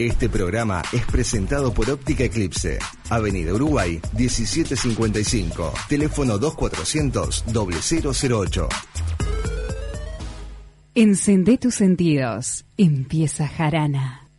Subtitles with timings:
[0.00, 2.78] Este programa es presentado por Óptica Eclipse,
[3.10, 8.68] Avenida Uruguay 1755, teléfono 2400 0008.
[10.94, 12.64] Encendé tus sentidos.
[12.78, 14.29] Empieza Jarana.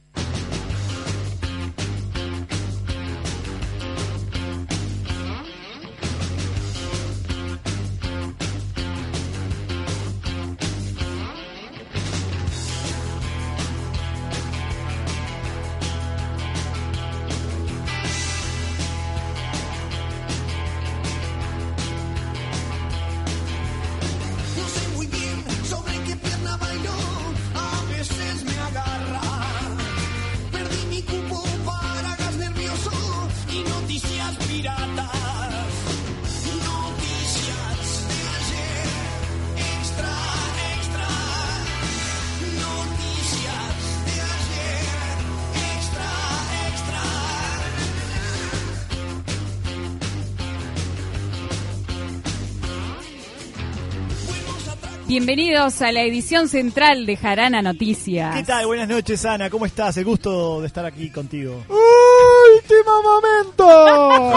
[55.33, 58.35] Bienvenidos a la edición central de Jarana Noticias.
[58.35, 58.65] ¿Qué tal?
[58.65, 59.49] Buenas noches, Ana.
[59.49, 59.95] ¿Cómo estás?
[59.95, 61.63] El gusto de estar aquí contigo.
[61.69, 64.33] ¡Último momento!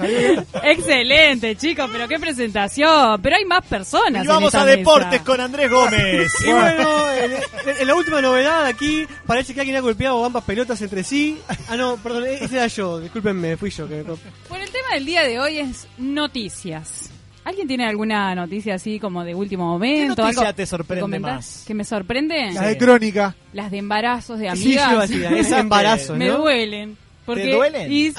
[0.62, 3.20] Excelente, chicos, pero qué presentación.
[3.20, 4.24] Pero hay más personas.
[4.24, 5.24] Y vamos en a deportes mesa.
[5.24, 6.32] con Andrés Gómez.
[6.42, 7.32] Y bueno, en,
[7.80, 11.38] en la última novedad aquí parece que alguien ha golpeado ambas pelotas entre sí.
[11.68, 13.86] Ah, no, perdón, ese era yo, discúlpenme, fui yo.
[13.86, 14.04] Que...
[14.48, 17.09] Bueno, el tema del día de hoy es noticias.
[17.50, 20.14] ¿Alguien tiene alguna noticia así como de último momento?
[20.14, 21.64] ¿Qué noticia algo te sorprende que más?
[21.66, 22.52] ¿Que me sorprende?
[22.52, 23.34] La de crónica.
[23.52, 25.10] Las de embarazos de Sí, yo amigas.
[25.10, 26.38] es embarazo, me ¿no?
[26.38, 26.96] duelen.
[27.26, 27.90] Porque, duelen?
[27.90, 28.14] Y sí,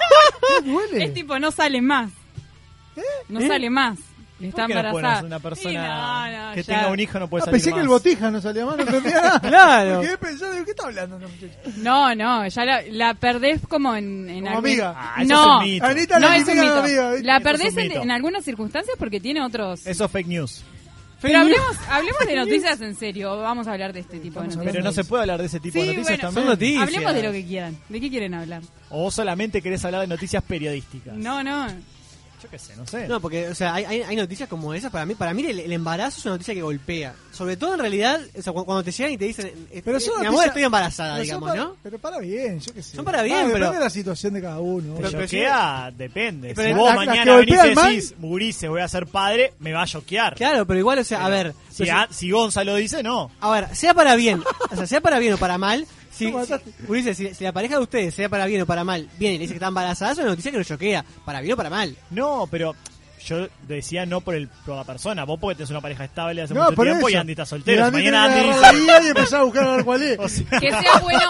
[0.64, 1.04] duele?
[1.04, 2.12] es tipo, no sale más.
[3.28, 3.48] No ¿Eh?
[3.48, 3.98] sale más.
[4.40, 5.26] Está ¿Por qué no puede embarazada.
[5.26, 6.74] una persona Y no, no, que ya.
[6.76, 7.82] tenga un hijo no puede Ah, salir pensé que más?
[7.82, 9.40] el botija no salía más, no entendía nada.
[9.50, 10.00] Claro.
[10.00, 11.18] Me quedé pensando, ¿de qué está hablando?
[11.18, 11.54] No, muchacho?
[11.76, 14.94] No, no, ya la, la perdés como en, en Como algún- amiga.
[14.96, 15.86] Ah, eso no, es un mito.
[15.86, 16.74] Anita no la es un de mito.
[16.82, 17.26] amiga, ¿viste?
[17.26, 18.02] La Eso perdés en, mito.
[18.02, 19.86] en algunas circunstancias porque tiene otros.
[19.86, 20.62] Eso es fake news.
[21.22, 23.36] Pero hablemos, hablemos de noticias en serio.
[23.36, 24.72] Vamos a hablar de este tipo de noticias.
[24.72, 26.44] Pero no se puede hablar de ese tipo Sí, de noticias bueno, también.
[26.46, 26.82] son noticias.
[26.82, 27.78] Hablemos de lo que quieran.
[27.90, 28.62] ¿De qué quieren hablar?
[28.88, 31.14] O vos solamente querés hablar de noticias periodísticas.
[31.14, 31.66] No, no.
[32.42, 33.06] Yo qué sé, no sé.
[33.06, 34.90] No, porque, o sea, hay, hay, hay noticias como esas.
[34.90, 37.14] Para mí, para mí el, el embarazo es una noticia que golpea.
[37.32, 40.00] Sobre todo, en realidad, o sea, cu- cuando te llegan y te dicen, eh, Pero
[40.00, 41.76] son mi amor, estoy embarazada, Pero digamos, para- ¿no?
[41.82, 42.96] Pero para bien, yo qué sé.
[42.96, 44.94] Son para bien, Ah, pero- Depende de la situación de cada uno.
[44.96, 46.52] Pero- pero choquea, depende.
[46.54, 49.72] pero si la- vos que mañana venís y decís, Murice, voy a ser padre, me
[49.72, 50.34] va a choquear.
[50.34, 51.54] Claro, pero igual, o sea, a ver.
[51.70, 53.30] Si, a- si Gonzalo dice, no.
[53.40, 55.86] A ver, sea para bien, o sea, sea para bien o para mal,
[56.26, 56.34] si,
[56.88, 59.38] Ulises, si, si la pareja de ustedes, sea para bien o para mal, viene y
[59.38, 61.70] le dice que está embarazada, es una noticia que lo choquea, para bien o para
[61.70, 61.96] mal.
[62.10, 62.74] No, pero
[63.26, 65.24] yo decía no por, el, por la persona.
[65.24, 67.16] Vos porque tenés una pareja estable hace No, mucho por tiempo eso.
[67.16, 67.76] y Andy está soltero.
[67.76, 69.04] Y Si Andy mañana Andy dice...
[69.04, 70.18] y empezar a buscar a ver cuál es.
[70.20, 71.20] o sea, Que sea bueno,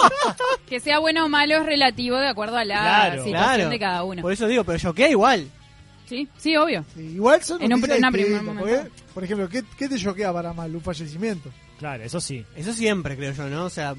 [0.68, 3.24] que sea bueno o malo es relativo de acuerdo a la Claro.
[3.24, 3.68] situación Claro.
[3.70, 4.22] de cada uno.
[4.22, 5.48] Por eso digo, pero choquea igual.
[6.08, 6.84] Sí, sí, obvio.
[6.94, 8.68] Sí, igual son En un noticias primer distintas, momento.
[8.68, 10.74] porque, Por ejemplo, ¿qué, ¿qué te choquea para mal?
[10.74, 11.50] Un fallecimiento.
[11.78, 12.44] claro, eso sí.
[12.56, 13.64] Eso siempre, creo yo, ¿no?
[13.66, 13.94] O sea,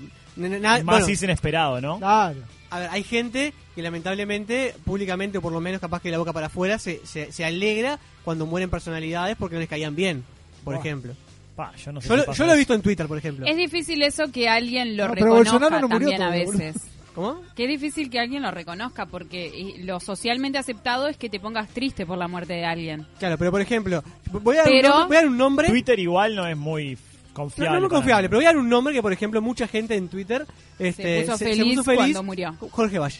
[0.49, 1.97] Más bueno, es inesperado, ¿no?
[1.99, 2.39] Claro.
[2.69, 6.17] a ver, hay gente que lamentablemente, públicamente o por lo menos capaz que de la
[6.17, 10.23] boca para afuera, se, se, se alegra cuando mueren personalidades porque no les caían bien,
[10.63, 10.79] por Oh.
[10.79, 11.13] ejemplo.
[11.55, 13.45] Pa, yo no sé Yo, si lo- yo lo he visto en Twitter, por ejemplo.
[13.45, 16.59] Es difícil eso que alguien lo No, reconozca Bolsonaro no murió también a todavía, boludo.
[16.63, 16.81] veces.
[17.13, 17.41] ¿Cómo?
[17.57, 21.67] Que es difícil que alguien lo reconozca porque lo socialmente aceptado es que te pongas
[21.67, 23.05] triste por la muerte de alguien.
[23.19, 24.01] Claro, pero por ejemplo,
[24.31, 25.67] voy a dar, Pero- un, nombre, voy a dar un nombre.
[25.67, 26.97] Twitter igual no es muy
[27.33, 27.69] confiable.
[27.69, 28.29] no es muy confiable, mí.
[28.29, 30.45] pero voy a dar un nombre que, por ejemplo, mucha gente en Twitter
[30.79, 32.55] este, puso feliz cuando murió.
[32.71, 33.19] Jorge Valle.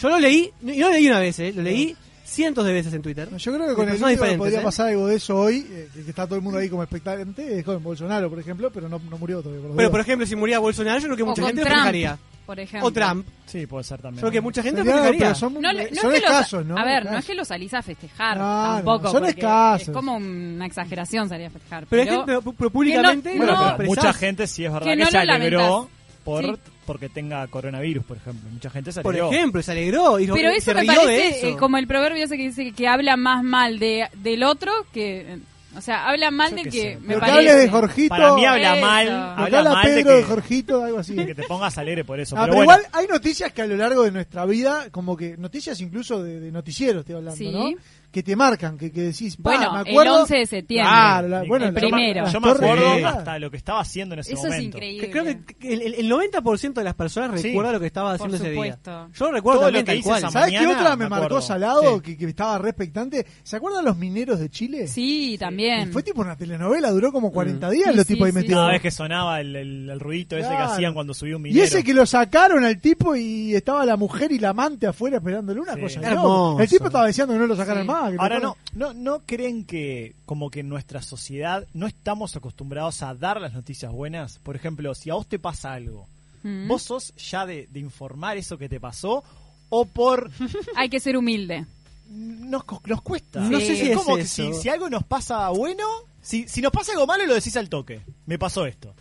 [0.00, 2.92] Yo lo leí, y no lo leí una vez, eh, lo leí cientos de veces
[2.92, 3.28] en Twitter.
[3.36, 3.98] Yo creo que con el
[4.38, 4.62] podría ¿eh?
[4.62, 7.64] pasar algo de eso hoy, eh, que, está todo el mundo ahí como expectante, es
[7.64, 9.62] con Bolsonaro, por ejemplo, pero no, no murió todavía.
[9.62, 9.90] por Pero, dudas.
[9.90, 12.18] por ejemplo, si moría Bolsonaro, yo creo que O mucha gente lo Trump, festejaría.
[12.48, 12.88] Por ejemplo.
[12.88, 13.26] O Trump.
[13.44, 14.20] Sí, puede ser también.
[14.20, 15.26] Creo que mucha gente lo Sería- festejaría.
[15.26, 16.78] pero son, No, no son es que los- escasos, ¿no?
[16.78, 19.10] A ver, no es que lo salís a festejar No, no, tampoco.
[19.10, 19.88] son porque escasos.
[19.88, 21.86] Es como una exageración salir a festejar.
[21.86, 23.96] Pero, Pero, hay gente, pero, públicamente que Bueno, no- pero expresás.
[24.04, 25.88] mucha gente sí es verdad que que, no se lo alegró lamentás.
[26.24, 26.52] por, Sí.
[26.86, 28.50] porque tenga coronavirus, por ejemplo.
[28.50, 29.30] Mucha gente se Por alegró.
[29.30, 31.46] ejemplo, se alegró y lo- pero se eso me rió de parece eso.
[31.48, 35.38] eh, como el proverbio ese que dice que habla más mal de del otro que...
[35.76, 36.96] O sea, habla mal Yo de que sé.
[37.00, 37.38] me Pero que parece.
[37.50, 38.08] hables de Jorgito.
[38.08, 38.86] Para mí habla Eso.
[38.86, 41.14] mal, habla habla mal de Pedro de que, Jorgito, algo así.
[41.14, 42.36] de que te pongas alegre por eso.
[42.36, 45.16] Ah, pero, pero bueno, igual hay noticias que a lo largo de nuestra vida, como
[45.16, 47.50] que noticias incluso de, de noticieros, estoy hablando, Sí.
[47.52, 47.70] ¿no?
[48.10, 50.22] Que te marcan, que, que decís, Bueno, me el acuerdo.
[50.22, 50.90] 11 de septiembre.
[50.90, 52.26] Claro, la- El bueno, el primero.
[52.26, 53.16] Yo me torres acuerdo gemelas.
[53.16, 54.58] hasta lo que estaba haciendo en ese Eso momento.
[54.58, 55.10] es increíble.
[55.10, 57.48] Creo que el, el- el 90% de las personas Sí.
[57.48, 58.78] recuerda lo que estaba Por haciendo ese día.
[59.14, 61.42] Yo recuerdo Todo lo que hice esa ¿Sabes qué otra me, me marcó acuerdo.
[61.42, 61.96] Salado?
[61.96, 62.02] Sí.
[62.02, 63.26] Que, que estaba re expectante.
[63.42, 64.88] ¿Se acuerdan los mineros de Chile?
[64.88, 65.92] Sí, también.
[65.92, 68.38] Fue tipo una telenovela, duró como 40 días Sí, los sí, tipos ahí sí.
[68.38, 68.58] metidos.
[68.60, 71.50] Cada vez que sonaba el, el- el ruidito ese que hacían cuando subía un Y
[71.50, 71.64] minero.
[71.66, 75.60] ese que lo sacaron al tipo y estaba la mujer y la amante afuera esperándole
[75.60, 75.80] una Sí.
[75.82, 76.62] cosa.
[76.62, 77.97] El tipo estaba deseando que no lo sacaran más.
[78.18, 83.14] Ahora no, no, no creen que como que en nuestra sociedad no estamos acostumbrados a
[83.14, 84.38] dar las noticias buenas.
[84.38, 86.06] Por ejemplo, si a vos te pasa algo,
[86.44, 86.68] Mm.
[86.68, 89.24] vos sos ya de, de informar eso que te pasó
[89.70, 90.30] o por
[90.76, 91.66] Hay que ser humilde.
[92.08, 93.40] nos, nos cuesta.
[93.40, 94.62] No sé si es como es que si, eso.
[94.62, 95.84] si algo nos pasa bueno,
[96.20, 98.00] si, si nos pasa algo malo lo decís al toque.
[98.26, 98.94] Me pasó esto.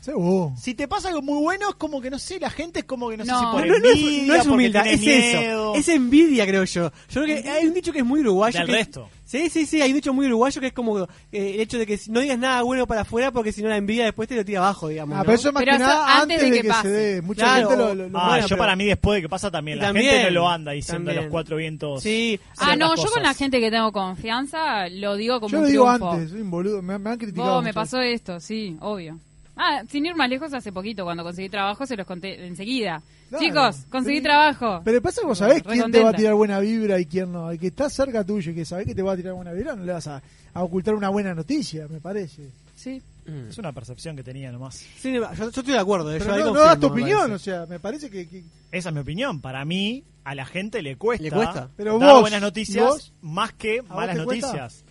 [0.61, 3.09] Si te pasa algo muy bueno, es como que no sé, la gente es como
[3.09, 3.33] que no, No.
[3.33, 5.01] sé si por No, no, no es, envidia, no es porque humildad, tiene es
[5.35, 5.71] miedo.
[5.73, 5.75] eso.
[5.75, 6.91] Es envidia, creo yo.
[7.09, 8.57] Yo creo que hay un dicho que es muy uruguayo.
[8.59, 9.09] Del que- resto.
[9.27, 11.85] Sí, sí, sí, hay un dicho muy uruguayo que es como eh, el hecho de
[11.85, 14.35] que si no digas nada bueno para afuera porque si no la envidia después te
[14.38, 15.15] lo tira abajo, digamos.
[15.15, 15.25] Ah, ¿no?
[15.25, 16.88] pero eso es más Pero que nada antes de que que, se pase.
[16.89, 17.21] dé.
[17.21, 17.68] Mucha Claro.
[17.69, 19.79] gente lo, lo- lo- Ah, Bueno, yo pero- para mí después de que pasa también,
[19.79, 22.01] la también, gente no lo anda diciendo a los cuatro vientos.
[22.03, 23.12] Sí, Ah, no, yo cosas.
[23.12, 26.12] con la gente que tengo confianza lo digo como Yo un lo digo triunfo.
[26.12, 26.81] antes, soy un boludo.
[26.81, 27.56] Me, me han criticado.
[27.56, 29.19] Vos, me pasó esto, sí, obvio.
[29.57, 33.01] Ah, sin ir más lejos, hace poquito, cuando conseguí trabajo, se los conté enseguida.
[33.30, 33.44] Claro.
[33.45, 34.24] Chicos, conseguí Sí.
[34.24, 34.81] trabajo.
[34.86, 37.51] Pero pasa que vos sabés quién te va a tirar buena vibra y quién no.
[37.51, 39.75] El que está cerca tuyo y que sabés que te va a tirar buena vibra,
[39.75, 40.21] no le vas a,
[40.54, 42.50] a ocultar una buena noticia, me parece.
[42.75, 43.01] Sí.
[43.25, 43.50] Mm.
[43.50, 44.75] Es una percepción que tenía nomás.
[44.75, 46.12] Sí, yo, yo estoy de acuerdo.
[46.18, 48.89] Pero yo no, no confirmo, das tu opinión, o sea, me parece que, que- Esa
[48.89, 49.42] es mi opinión.
[49.42, 51.69] Para mí, a la gente le cuesta, Le cuesta.
[51.75, 53.13] Pero dar vos, buenas ¿y noticias vos?
[53.21, 54.86] más que malas noticias.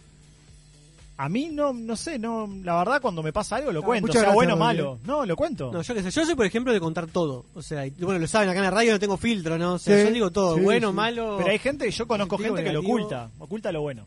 [1.19, 4.13] A mí no, no sé, no, la verdad cuando me pasa algo lo Ah, cuento,
[4.13, 4.99] sea bueno o malo.
[5.05, 5.73] No, lo cuento.
[5.73, 7.47] No, yo qué sé, yo soy por ejemplo de contar todo.
[7.55, 9.75] O sea, y, bueno, lo saben acá en la radio, no tengo filtro, ¿no?
[9.75, 10.95] O sea, Sí, yo digo todo, sí, bueno, sí.
[10.95, 11.37] malo.
[11.39, 14.05] Pero hay gente, yo conozco gente que lo oculta, oculta lo bueno.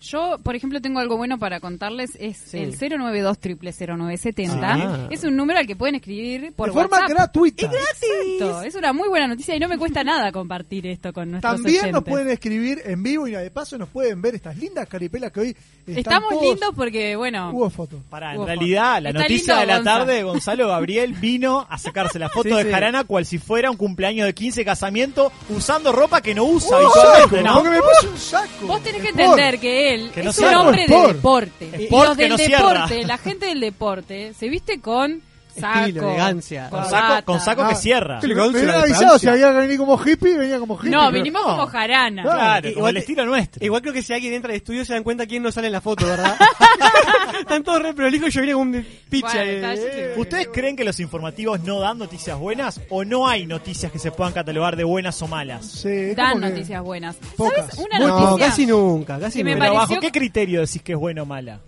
[0.00, 2.16] Yo, por ejemplo, tengo algo bueno para contarles.
[2.20, 2.58] Es Sí.
[2.58, 5.08] el 092 0970 Ah.
[5.10, 7.08] Es un número al que pueden escribir por de forma WhatsApp.
[7.10, 7.66] gratuita.
[7.66, 11.54] Exacto, Es una muy buena noticia y no me cuesta nada compartir esto con nuestros
[11.54, 15.32] También nos pueden escribir en vivo y de paso nos pueden ver estas lindas caripelas
[15.32, 15.56] que hoy
[15.86, 18.00] están Estamos todos- lindos porque, bueno, Hubo fotos.
[18.10, 19.00] Para, en realidad, foto.
[19.02, 19.90] la Está noticia lindo, de la Gonza.
[19.98, 22.70] tarde, Gonzalo Gabriel vino a sacarse la foto Sí, de sí.
[22.70, 26.84] Jarana cual si fuera un cumpleaños de 15 casamiento, usando ropa que no usa Un
[26.84, 27.54] habitualmente, saco, ¿no?
[27.54, 28.66] Porque me puse un saco.
[28.66, 30.60] Vos tenés que entender que él Que no es un cierra.
[30.62, 31.14] hombre de Sport.
[31.14, 31.70] deporte.
[31.82, 32.58] Y los que del no cierra.
[32.72, 35.22] deporte, la gente del deporte, se viste con
[35.60, 36.70] saco, Estilo, elegancia.
[36.70, 38.20] Con saco, con saco que cierra.
[38.22, 40.90] Me hubieran avisado si había que venir como hippie, venía como hippie.
[40.90, 41.48] No, pero- vinimos no.
[41.50, 42.22] como jarana.
[42.22, 42.36] Claro.
[42.38, 43.64] Claro, como Igual- el estilo nuestro.
[43.64, 45.72] Igual creo que si alguien entra al estudio se dan cuenta quién no sale en
[45.72, 46.36] la foto, ¿verdad?
[47.40, 49.28] Están todos re prolijos y yo vine con un picha.
[49.34, 50.14] Bueno, eh.
[50.16, 54.10] ¿Ustedes creen que los informativos no dan noticias buenas o no hay noticias que se
[54.10, 55.66] puedan catalogar de buenas o malas?
[55.66, 57.16] Sí, es Dan como que- noticias buenas.
[57.36, 57.66] Pocas.
[57.70, 58.46] ¿Sabes una No, noticia?
[58.48, 59.64] casi nunca, casi que me nunca.
[59.64, 61.60] Pero pareció- ¿bajo qué criterio decís que es buena o mala?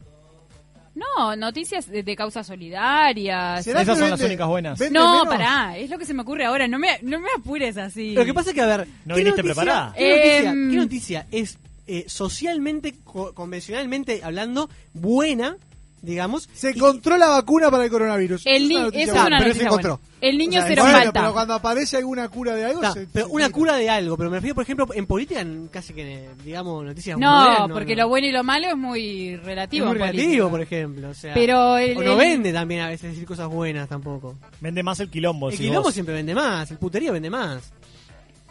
[1.17, 3.65] No, noticias de, de causas solidarias.
[3.65, 4.79] ¿Será Esas que son las únicas buenas.
[4.79, 5.29] vende No, menos?
[5.29, 6.67] pará, es lo que se me ocurre ahora.
[6.67, 8.15] No me, no me apures así.
[8.15, 8.89] Lo que pasa es que, a ver.
[9.05, 9.95] ¿No ¿qué viniste noticia- preparada?
[9.97, 10.71] ¿qué noticia, Em.
[10.71, 15.57] qué noticia es eh, socialmente, co- convencionalmente hablando, buena,
[16.03, 16.49] digamos?
[16.53, 18.43] Se y- encontró la vacuna para el coronavirus.
[18.47, 19.25] El Es ni- una noticia eso buena.
[19.25, 19.91] es una pero se noticia encontró.
[19.97, 20.09] buena.
[20.21, 21.21] El niño O sea, cero Bueno, falta.
[21.21, 24.31] pero cuando aparece alguna cura de algo, se- pero se una cura de algo, pero
[24.31, 28.03] me refiero, por ejemplo, en política, en casi que, digamos, noticias No, modernas, porque no.
[28.03, 29.87] lo bueno y lo malo es muy Es relativo.
[29.87, 30.21] muy política.
[30.23, 31.09] relativo, por ejemplo.
[31.11, 34.37] O sea, Pero el- o no el- vende también a veces decir cosas buenas tampoco.
[34.61, 35.51] Vende más el quilombo.
[35.51, 35.95] el quilombo vos.
[35.95, 37.73] siempre vende más, el puterío vende más.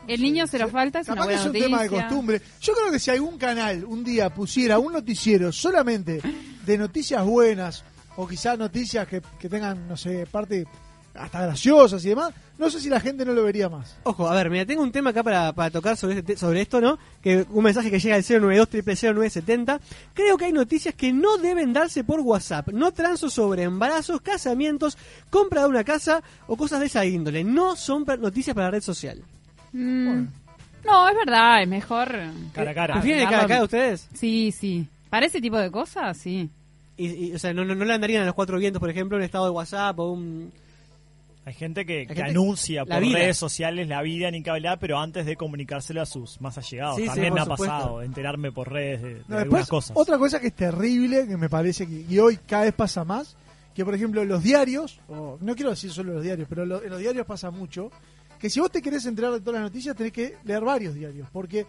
[0.07, 1.67] El niño cero falta es una Capaz que buena es un noticia.
[1.67, 2.41] tema de costumbre.
[2.61, 6.21] Yo creo que si algún canal un día pusiera un noticiero solamente
[6.65, 7.83] de noticias buenas
[8.15, 10.65] o quizás noticias que, que tengan, no sé, parte
[11.13, 13.97] hasta graciosas y demás, no sé si la gente no lo vería más.
[14.03, 16.61] Ojo, a ver, mira, tengo un tema acá para, para tocar sobre, este te- sobre
[16.61, 16.99] esto, ¿no?
[17.23, 18.67] Que un mensaje que llega al 092
[19.15, 19.79] 0970
[20.13, 22.69] Creo que hay noticias que no deben darse por WhatsApp.
[22.69, 24.95] No transo sobre embarazos, casamientos,
[25.31, 27.43] compra de una casa o cosas de esa índole.
[27.43, 29.21] No son per- noticias para la red social.
[29.77, 30.27] Mm,
[30.85, 32.07] No, es verdad, es mejor.
[32.53, 32.93] Cara a cara.
[32.95, 34.07] ¿Prefieren el cara a cara ustedes?
[34.13, 34.87] Sí, sí.
[35.09, 36.49] Para ese tipo de cosas, sí.
[36.97, 39.17] Y, y, o sea, no, no, no le andarían a los cuatro vientos, por ejemplo,
[39.17, 40.51] un estado de WhatsApp o un...
[41.45, 43.19] Hay gente que, que gente- anuncia por vida.
[43.19, 46.97] redes sociales la vida ni que hablar, pero antes de comunicárselo a sus más allegados.
[46.97, 47.65] Sí, También me ha supuesto.
[47.73, 49.95] pasado enterarme por redes de, de No, algunas después, cosas.
[49.95, 53.37] otra cosa que es terrible, que me parece que y hoy cada vez pasa más,
[53.73, 56.89] que por ejemplo los diarios, o no quiero decir solo los diarios, pero lo- en
[56.89, 57.91] los diarios pasa mucho,
[58.39, 61.27] que si vos te querés enterar de todas las noticias tenés que leer varios diarios,
[61.31, 61.65] porque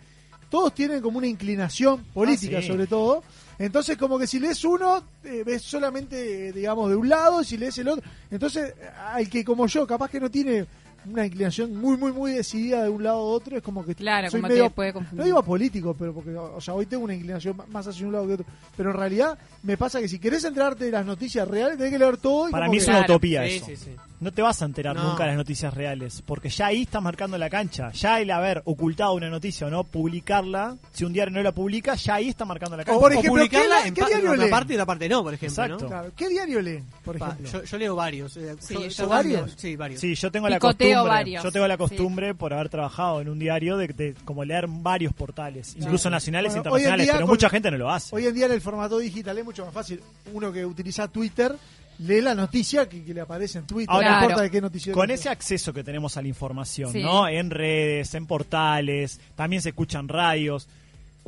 [0.51, 2.69] todos tienen como una inclinación política Ah, sí.
[2.69, 3.23] sobre todo,
[3.59, 7.45] entonces como que si lees uno, eh, ves solamente, eh, digamos, de un lado, y
[7.45, 8.73] si lees el otro, entonces
[9.13, 10.67] al que como yo, capaz que no tiene
[11.11, 14.31] una inclinación muy, muy, muy decidida de un lado u otro, es como que Claro,
[14.31, 15.19] soy como medio, puede confundir.
[15.19, 18.27] no digo político, pero porque, o sea, hoy tengo una inclinación más hacia un lado
[18.27, 18.47] que otro.
[18.77, 21.99] Pero en realidad me pasa que si querés enterarte de las noticias reales, tenés que
[21.99, 22.49] leer todo.
[22.49, 23.15] Y Para mí que- es una Claro.
[23.15, 23.67] utopía Sí, eso.
[23.67, 23.91] sí, sí.
[24.21, 25.05] No te vas a enterar No.
[25.11, 27.93] nunca de las noticias reales, porque ya ahí estás marcando la cancha.
[27.93, 31.95] Ya el haber ocultado una noticia o no publicarla, si un diario no la publica,
[31.95, 32.99] ya ahí está marcando la cancha.
[33.01, 34.51] por ejemplo, publicarla ¿qué- en qué diario una leen?
[34.51, 35.65] parte y otra parte no, por ejemplo.
[35.65, 35.85] Exacto.
[35.85, 35.89] ¿no?
[35.89, 37.51] Claro, ¿Qué diario leen, por Pa, ejemplo?
[37.53, 38.37] yo, yo leo varios.
[38.37, 39.55] eh, Sí, yo- varios.
[39.57, 40.01] Sí, varios.
[40.01, 41.45] Sí, yo tengo la costumbre, varios.
[41.45, 41.79] yo tengo la Sí.
[41.79, 46.51] costumbre por haber trabajado en un diario de, de como leer varios portales, incluso nacionales
[46.53, 48.17] Bueno, e internacionales, pero con- mucha gente no lo hace.
[48.17, 50.01] Hoy en día en el formato digital es mucho más fácil.
[50.33, 51.55] Uno que utiliza Twitter
[51.99, 53.89] lee la noticia que, que le aparece en Twitter.
[53.91, 54.25] Ahora, no Claro.
[54.27, 54.93] importa de qué noticia.
[54.93, 57.03] Con ese acceso que tenemos a la información, Sí.
[57.03, 57.29] ¿no?
[57.29, 60.69] En redes, en portales, también se escuchan radios.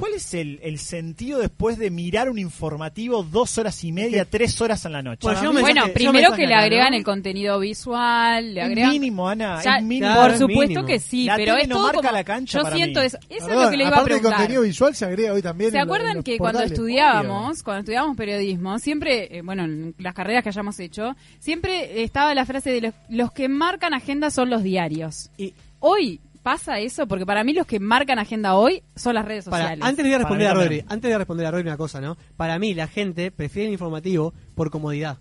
[0.01, 4.61] ¿Cuál es el, el sentido después de mirar un informativo dos horas y media, tres
[4.61, 5.21] horas en la noche?
[5.23, 6.97] Bueno, yo primero que le agregan ¿no?
[6.97, 8.91] el contenido visual, le es agregan...
[8.91, 10.15] mínimo, Ana, es mínimo.
[10.15, 10.87] Por es supuesto mínimo.
[10.87, 13.07] que sí, La pero es no todo marca como- la cancha Yo para siento mí.
[13.07, 13.19] eso.
[13.29, 14.33] Eso es lo que le iba a preguntar.
[14.39, 15.71] contenido visual se agrega hoy también.
[15.71, 19.65] ¿Se en lo- en acuerdan los que cuando estudiábamos, cuando estudiábamos periodismo, siempre, eh, bueno,
[19.65, 23.95] en las carreras que hayamos hecho, siempre estaba la frase de los, los que marcan
[23.95, 25.31] agenda son los diarios.
[25.37, 29.45] Y Hoy pasa eso, porque para mí los que marcan agenda hoy son las redes
[29.47, 29.85] para, sociales.
[29.85, 32.01] antes le voy a responder a Para Rodri, antes de responder a Rodri una cosa,
[32.01, 32.17] ¿no?
[32.37, 35.19] Para mí la gente prefiere el informativo por comodidad.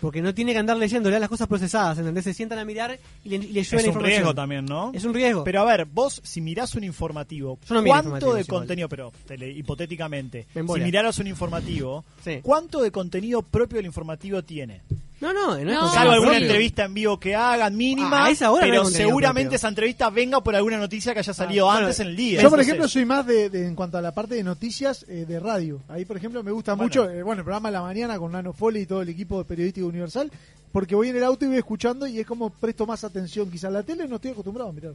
[0.00, 2.24] Porque no tiene que andar leyendo, le dan las cosas procesadas, ¿entendés?
[2.24, 4.04] Se sientan a mirar y le, y le llueve Es la un información.
[4.16, 4.90] riesgo también, ¿no?
[4.92, 5.44] Es un riesgo.
[5.44, 9.12] Pero a ver, vos si mirás un informativo, Yo no miro ¿cuánto de contenido, pero
[9.26, 12.40] tele- hipotéticamente, Me si miraras un informativo, Sí.
[12.42, 14.82] ¿cuánto de contenido propio del informativo tiene?
[15.20, 16.46] No, no, no No, Salvo alguna propio.
[16.46, 19.56] entrevista en vivo que hagan mínima, Ah, a esa hora no pero contenido seguramente propio.
[19.56, 22.42] esa entrevista venga por alguna noticia que haya salido bueno, antes en el día.
[22.42, 25.24] Yo, por ejemplo, soy más de, de- en cuanto a la parte de noticias eh,
[25.26, 25.80] de radio.
[25.88, 26.84] Ahí, por ejemplo, me gusta Bueno.
[26.84, 29.38] mucho, eh, bueno, el programa de la mañana con Nano Foley y todo el equipo
[29.38, 30.30] de periodístico universal,
[30.72, 33.50] porque voy en el auto y voy escuchando y es como presto más atención.
[33.50, 34.92] Quizás la tele no estoy acostumbrado a mirar.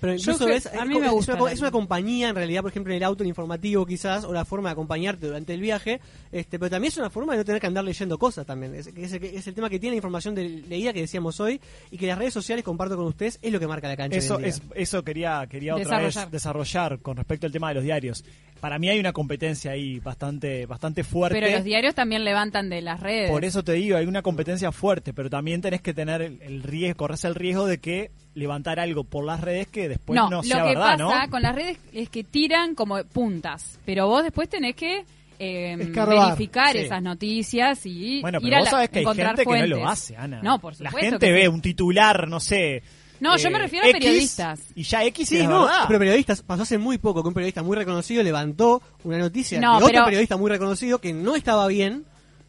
[0.00, 2.28] Pero incluso ves, a es mí co- me es gusta una la- es una compañía
[2.28, 5.26] en realidad, por ejemplo, en el auto, el informativo quizás, o la forma de acompañarte
[5.26, 6.00] durante el viaje,
[6.30, 8.74] este, pero también es una forma de no tener que andar leyendo cosas también.
[8.74, 11.98] Es, es, el- es el tema que tiene información de leída que decíamos hoy y
[11.98, 14.18] que las redes sociales, comparto con ustedes, es lo que marca la cancha.
[14.18, 14.50] Eso, hoy en día.
[14.50, 16.24] es, eso quería, quería otra Desarrollar.
[16.26, 18.24] vez desarrollar con respecto al tema de los diarios.
[18.60, 21.38] Para mí hay una competencia ahí bastante, bastante fuerte.
[21.40, 23.30] Pero los diarios también levantan de las redes.
[23.30, 26.62] Por eso te digo, hay una competencia fuerte, pero también tenés que tener el, el
[26.62, 30.42] riesgo, corres el riesgo de que levantar algo por las redes que después no, no,
[30.42, 31.30] sea lo que verdad, pasa ¿no?
[31.30, 35.04] con las redes es que tiran como puntas, pero vos después tenés que
[35.40, 36.78] eh, verificar Sí.
[36.78, 39.66] esas noticias y Bueno, ir pero a vos la- sabés que hay gente que no
[39.66, 40.40] lo hace, Ana.
[40.42, 41.48] No, por La supuesto gente que ve sí.
[41.48, 42.82] un titular, no sé.
[43.18, 44.60] Eh, No, yo me refiero a X, periodistas.
[44.74, 45.84] Y ya X Sí, es no, verdad.
[45.86, 49.72] pero periodistas, pasó hace muy poco que un periodista muy reconocido levantó una noticia No,
[49.72, 52.04] de otro pero- periodista muy reconocido que no estaba bien,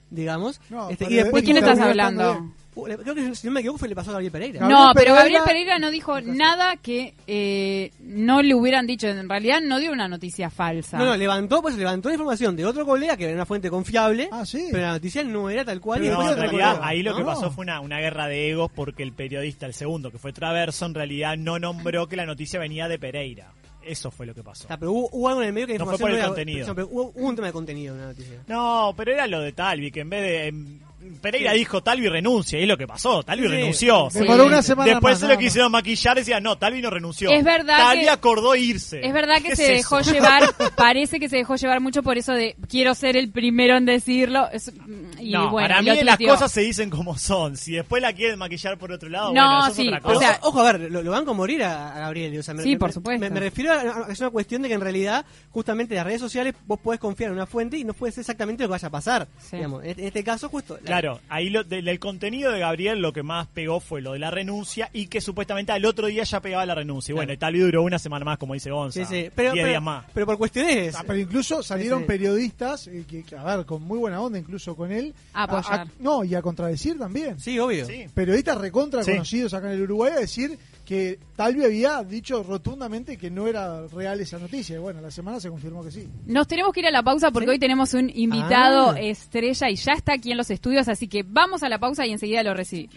[0.09, 0.59] digamos.
[0.69, 2.51] No, este, y después ¿De quién está estás hablando?
[2.83, 4.59] Creo que si no me equivoco fue le pasó a Gabriel Pereira.
[4.59, 9.07] Gabriel No, pero Pereira- Gabriel Pereira no dijo nada que eh, no le hubieran dicho.
[9.07, 10.97] En realidad no dio una noticia falsa.
[10.97, 14.29] No, no, levantó, pues levantó la información de otro colega que era una fuente confiable,
[14.31, 14.67] Ah, sí.
[14.71, 16.07] pero la noticia no era tal cual.
[16.07, 17.25] No, en realidad ahí lo que ¿no?
[17.27, 20.85] pasó fue una, una guerra de egos porque el periodista, el segundo, que fue Traverso,
[20.85, 23.51] en realidad no nombró que la noticia venía de Pereira.
[23.81, 24.63] Eso fue lo que pasó.
[24.63, 26.75] Está, pero hubo, hubo algo en el medio que No fue por el era- contenido.
[26.75, 28.39] pero hubo, hubo un tema de contenido en la noticia.
[28.47, 30.47] No, pero era lo de Talvi, que en vez de...
[30.47, 30.79] em,
[31.21, 33.47] Pereira dijo Talvi renuncia, y es lo que pasó, Talvi Sí.
[33.49, 34.09] renunció.
[34.11, 34.19] Sí.
[34.19, 35.43] Demoró una semana Después más, se lo más.
[35.43, 37.29] quisieron maquillar y decían, no, Talvi no renunció.
[37.31, 39.05] Es verdad Talvi que- acordó irse.
[39.05, 39.97] Es verdad ¿Qué que es se eso?
[39.97, 40.43] dejó llevar,
[40.75, 44.49] parece que se dejó llevar mucho por eso de quiero ser el primero en decirlo.
[44.51, 44.71] Es-
[45.19, 47.57] y no, bueno, para mí las cosas se dicen como son.
[47.57, 50.01] Si después la quieren maquillar por otro lado, No, bueno, eso sí, es otra o
[50.03, 50.19] cosa.
[50.19, 52.37] Pero, sea- ojo, a ver, lo, lo van a morir a, a Gabriel.
[52.39, 53.19] o sea, me- Sí, me- por supuesto.
[53.21, 56.21] Me, me refiero a, a- es una cuestión de que en realidad, justamente las redes
[56.21, 58.87] sociales, vos podés confiar en una fuente y no puede ser exactamente lo que vaya
[58.87, 59.27] a pasar.
[59.41, 59.55] Sí.
[59.57, 59.83] Digamos.
[59.83, 60.77] En, en este caso, justo.
[60.89, 64.13] La- Claro, ahí lo, del, del contenido de Gabriel lo que más pegó fue lo
[64.13, 67.11] de la renuncia y que supuestamente al otro día ya pegaba la renuncia.
[67.11, 67.33] Y bueno, Claro.
[67.35, 68.99] y tal vez duró una semana más, como dice Gonza.
[68.99, 69.29] Sí, sí.
[69.35, 70.05] Pero, 10 pero- días más.
[70.13, 70.95] pero por cuestiones.
[70.95, 72.07] Ah, pero incluso salieron Sí, sí.
[72.07, 75.13] periodistas, eh, que, a ver, con muy buena onda incluso con él.
[75.33, 75.87] A apoyar.
[75.99, 77.39] no, y a contradecir también.
[77.39, 77.85] Sí, obvio.
[77.85, 78.05] Sí.
[78.13, 79.11] Periodistas recontra Sí.
[79.11, 80.57] conocidos acá en el Uruguay a decir
[80.89, 84.75] que Talvi había dicho rotundamente que no era real esa noticia.
[84.75, 86.07] Y bueno, la semana se confirmó que sí.
[86.25, 87.51] Nos tenemos que ir a la pausa porque ¿Sí?
[87.51, 88.99] hoy tenemos un invitado Ah.
[88.99, 92.11] estrella y ya está aquí en los estudios, así que vamos a la pausa y
[92.11, 92.95] enseguida lo recibimos.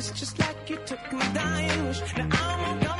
[0.00, 2.00] This, just like you took my dying wish.
[2.16, 2.99] Now I'm all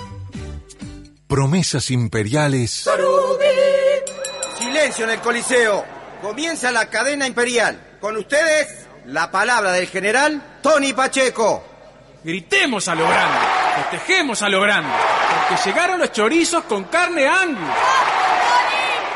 [1.31, 2.89] Promesas imperiales
[4.57, 5.85] Silencio en el Coliseo.
[6.21, 7.99] Comienza la cadena imperial.
[8.01, 11.63] Con ustedes, la palabra del general Tony Pacheco.
[12.21, 13.37] Gritemos a lo grande,
[13.77, 14.89] festejemos a lo grande,
[15.47, 17.63] porque llegaron los chorizos con carne angus.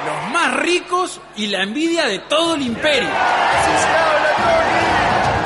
[0.05, 3.09] Los más ricos y la envidia de todo el imperio.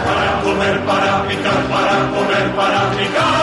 [0.06, 3.38] Para comer, para picar, para comer, para picar.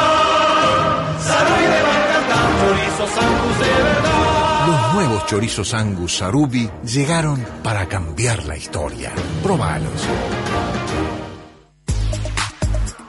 [2.97, 4.67] Chorizos angus de verdad.
[4.67, 9.13] Los nuevos chorizos Angus Sarubi llegaron para cambiar la historia.
[9.43, 9.93] Probalos.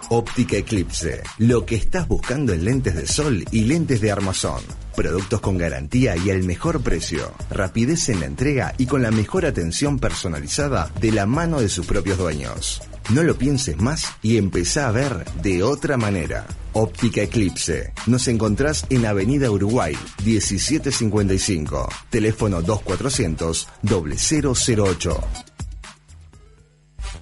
[0.09, 1.23] Óptica Eclipse.
[1.37, 4.61] Lo que estás buscando en lentes de sol y lentes de armazón.
[4.95, 7.31] Productos con garantía y el mejor precio.
[7.49, 11.85] Rapidez en la entrega y con la mejor atención personalizada de la mano de sus
[11.85, 12.81] propios dueños.
[13.09, 16.45] No lo pienses más y empezá a ver de otra manera.
[16.73, 17.93] Óptica Eclipse.
[18.05, 21.87] Nos encontrás en Avenida Uruguay, 1755.
[22.09, 25.46] Teléfono 2400 0008.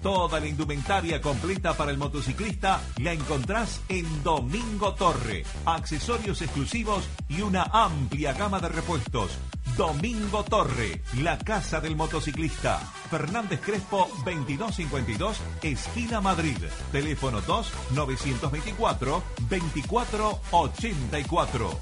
[0.05, 5.43] Toda la indumentaria completa para el motociclista la encontrás en Domingo Torre.
[5.65, 9.31] Accesorios exclusivos y una amplia gama de repuestos.
[9.75, 12.77] Domingo Torre, la casa del motociclista.
[13.09, 16.57] Fernández Crespo 2252, esquina Madrid.
[16.91, 21.79] Teléfono 2 924 2484.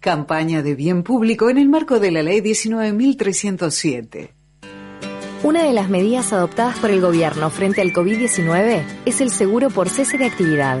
[0.00, 4.36] Campaña de bien público en el marco de la Ley 19.307.
[5.42, 9.90] Una de las medidas adoptadas por el gobierno frente al COVID-19 es el seguro por
[9.90, 10.80] cese de actividad.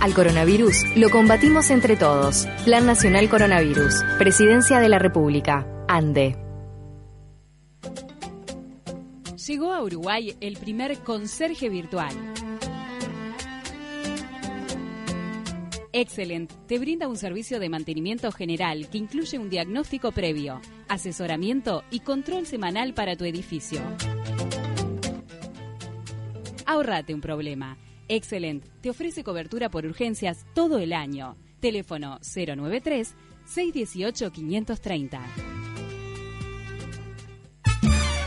[0.00, 2.46] Al coronavirus lo combatimos entre todos.
[2.64, 4.02] Plan Nacional Coronavirus.
[4.18, 5.66] Presidencia de la República.
[5.88, 6.36] ANDE.
[9.46, 12.14] Llegó a Uruguay el primer conserje virtual.
[15.92, 22.00] Excellent te brinda un servicio de mantenimiento general que incluye un diagnóstico previo, asesoramiento y
[22.00, 23.80] control semanal para tu edificio.
[26.66, 27.78] Ahorrate un problema.
[28.08, 31.36] Excellent te ofrece cobertura por urgencias todo el año.
[31.60, 33.14] Teléfono 093
[33.44, 35.20] 618 530.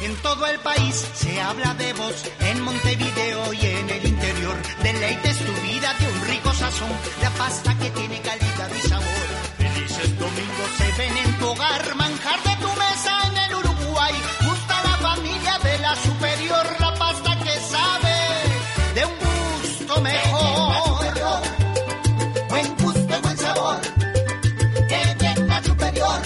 [0.02, 4.56] En todo el país se habla de vos, en Montevideo y en el interior.
[4.82, 6.90] Deleites tu vida de un rico sazón,
[7.22, 9.28] la pasta que tiene calidad y sabor.
[9.58, 14.14] Felices domingos se ven en tu hogar, manjar de tu mesa en el Uruguay.
[14.48, 16.89] Gusta la familia de la superior, la
[19.90, 21.42] gusto mejor.
[22.50, 23.82] Buen gusto y buen sabor,
[24.88, 26.22] que bien la superior.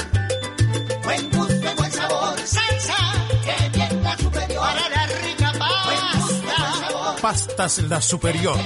[1.03, 2.95] Buen gusto y buen sabor, salsa,
[3.43, 4.63] que bien la superior.
[4.63, 7.21] Para la rica pasta.
[7.21, 8.57] Pastas La Superior.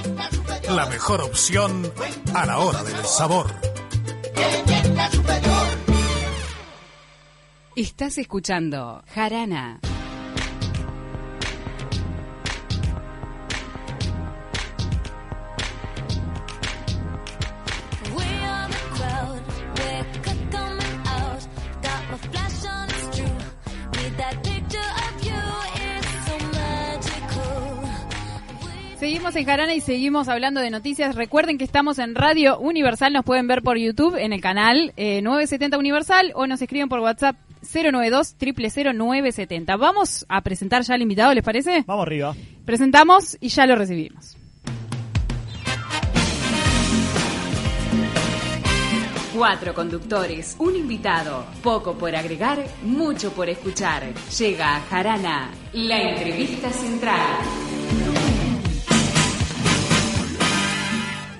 [0.70, 1.92] La mejor opción
[2.34, 3.54] a la hora del sabor.
[7.76, 9.80] Estás escuchando Jarana.
[29.08, 31.16] Seguimos en Jarana y seguimos hablando de noticias.
[31.16, 35.22] Recuerden que estamos en Radio Universal, nos pueden ver por YouTube en el canal eh,
[35.22, 37.38] 970 Universal o nos escriben por WhatsApp
[37.74, 38.36] 092
[38.94, 41.86] 970 Vamos a presentar ya al invitado, ¿les parece?
[41.88, 42.36] Vamos arriba.
[42.66, 44.36] Presentamos y ya lo recibimos.
[49.34, 54.04] Cuatro conductores, un invitado, poco por agregar, mucho por escuchar.
[54.38, 57.77] Llega a Jarana, la entrevista central.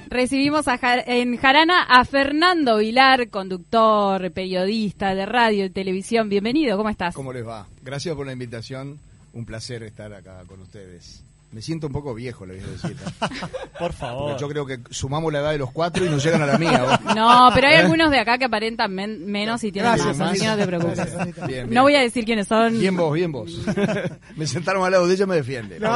[0.10, 6.30] Recibimos a en Jarana a Fernando Vilar, conductor, periodista de radio y televisión.
[6.30, 7.14] Bienvenido, ¿cómo estás?
[7.14, 7.68] ¿Cómo les va?
[7.82, 9.00] Gracias por la invitación
[9.34, 11.27] Un placer estar acá con ustedes.
[11.50, 12.98] Me siento un poco viejo, le voy a decir.
[13.80, 14.30] Por favor.
[14.32, 16.58] Porque yo creo que sumamos la edad de los cuatro y nos llegan a la
[16.58, 16.84] mía.
[16.84, 17.16] vos.
[17.16, 17.78] No, pero hay ¿Eh?
[17.78, 20.68] algunos de acá que aparentan men- menos y tienen Gracias, más, así que no te
[20.68, 21.16] preocupes.
[21.24, 21.74] Bien, bien.
[21.74, 22.78] No voy a decir quiénes son.
[22.78, 23.50] Bien vos, bien vos.
[24.36, 25.80] me sentaron al lado de ella y me defiende.
[25.80, 25.90] No.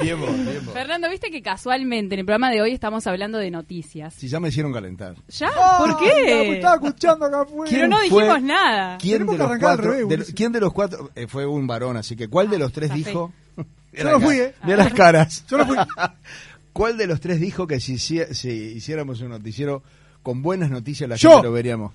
[0.00, 0.74] Bien vos, bien vos.
[0.74, 4.14] Fernando, viste que casualmente en el programa de hoy estamos hablando de noticias.
[4.14, 5.16] Si ya me hicieron calentar.
[5.28, 5.50] ¿Ya?
[5.54, 6.54] Ah, ¿Por qué?
[6.54, 7.70] Estaba escuchando acá afuera.
[7.70, 8.98] Pero no fue- dijimos nada.
[8.98, 10.34] ¿Quién Tenemos de, que los arrancar al cuatro, revés, de- Ulises.
[10.34, 11.10] ¿Quién de los cuatro?
[11.14, 13.04] eh, fue un varón, así que ¿cuál de los tres Café.
[13.04, 13.32] dijo?
[13.96, 14.54] Yo no fui, ¿eh?
[14.64, 15.44] Mira las caras.
[15.48, 15.76] Yo no fui.
[16.72, 19.82] ¿Cuál de los tres dijo que si, hici- si hiciéramos un noticiero
[20.22, 21.30] con buenas noticias la Yo.
[21.30, 21.92] gente lo veríamos?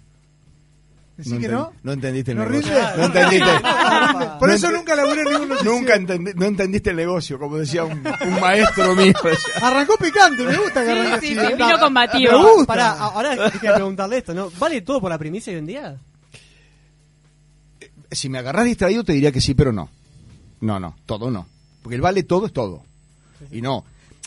[1.17, 1.73] ¿Decí que no?
[1.83, 2.71] No entendiste el ¿No negocio.
[2.73, 2.87] rinde?
[2.97, 3.45] No entendiste.
[4.39, 5.75] Por No eso nunca laburé ningún noticiero.
[5.77, 7.91] Nunca entendi- no entendiste el negocio, como decía un,
[8.25, 9.11] un maestro mío.
[9.61, 11.55] Arrancó picante, me gusta que arranque sí, así, sí, ¿eh?
[11.57, 12.31] vino combativo.
[12.31, 12.65] Me gusta.
[12.67, 14.49] Pará, ahora quería preguntarle esto, ¿no?
[14.57, 15.97] ¿Vale todo por la primicia hoy en día?
[18.11, 19.89] Si me agarrás distraído te diría que sí, pero no.
[20.61, 21.47] No, no, todo no.
[21.89, 22.83] Porque el vale todo es todo.
[23.51, 23.83] Y no.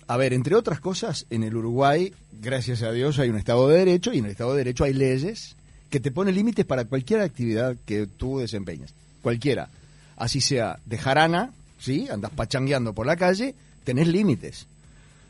[0.08, 3.78] A ver, entre otras cosas, en el Uruguay, gracias a Dios, hay un Estado de
[3.78, 5.54] Derecho y en el Estado de Derecho hay leyes
[5.88, 8.92] que te ponen límites para cualquier actividad que tú desempeñes.
[9.22, 9.68] Cualquiera.
[10.16, 12.08] Así sea de jarana, ¿sí?
[12.10, 14.66] Andas pachangueando por la calle, tenés límites.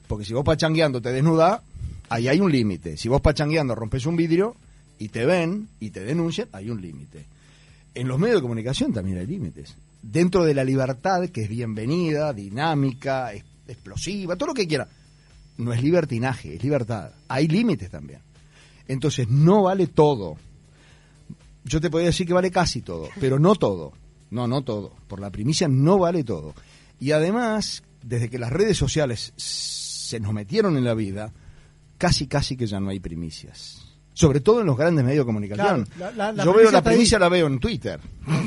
[0.09, 1.61] Porque si vos pachangueando te desnudás,
[2.09, 2.97] ahí hay un límite.
[2.97, 4.57] Si vos pachangueando rompes un vidrio
[4.99, 7.27] y te ven y te denuncian, hay un límite.
[7.95, 9.77] En los medios de comunicación también hay límites.
[10.03, 14.89] Dentro de la libertad, que es bienvenida, dinámica, es- explosiva, todo lo que quiera.
[15.59, 17.11] No es libertinaje, es libertad.
[17.29, 18.21] Hay límites también.
[18.89, 20.37] Entonces, no vale todo.
[21.65, 23.93] Yo te podría decir que vale casi todo, pero no todo.
[24.31, 24.93] No, no todo.
[25.07, 26.55] Por la primicia no vale todo.
[26.99, 31.33] Y además, desde que las redes sociales se nos metieron en la vida,
[31.99, 33.79] casi, casi que ya no hay primicias.
[34.15, 35.85] Sobre todo en los grandes medios de comunicación.
[35.85, 36.85] Claro, la- la- la Yo veo la ahí.
[36.85, 38.01] primicia, la veo en Twitter,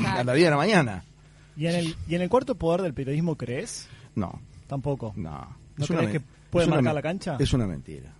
[0.06, 1.04] a la día de la mañana.
[1.56, 3.88] ¿Y en, el, ¿Y en el cuarto poder del periodismo crees?
[4.14, 5.12] No, Tampoco.
[5.16, 5.56] no.
[5.76, 7.36] ¿No Es crees que puede marcar la cancha?
[7.38, 8.12] Es una mentira.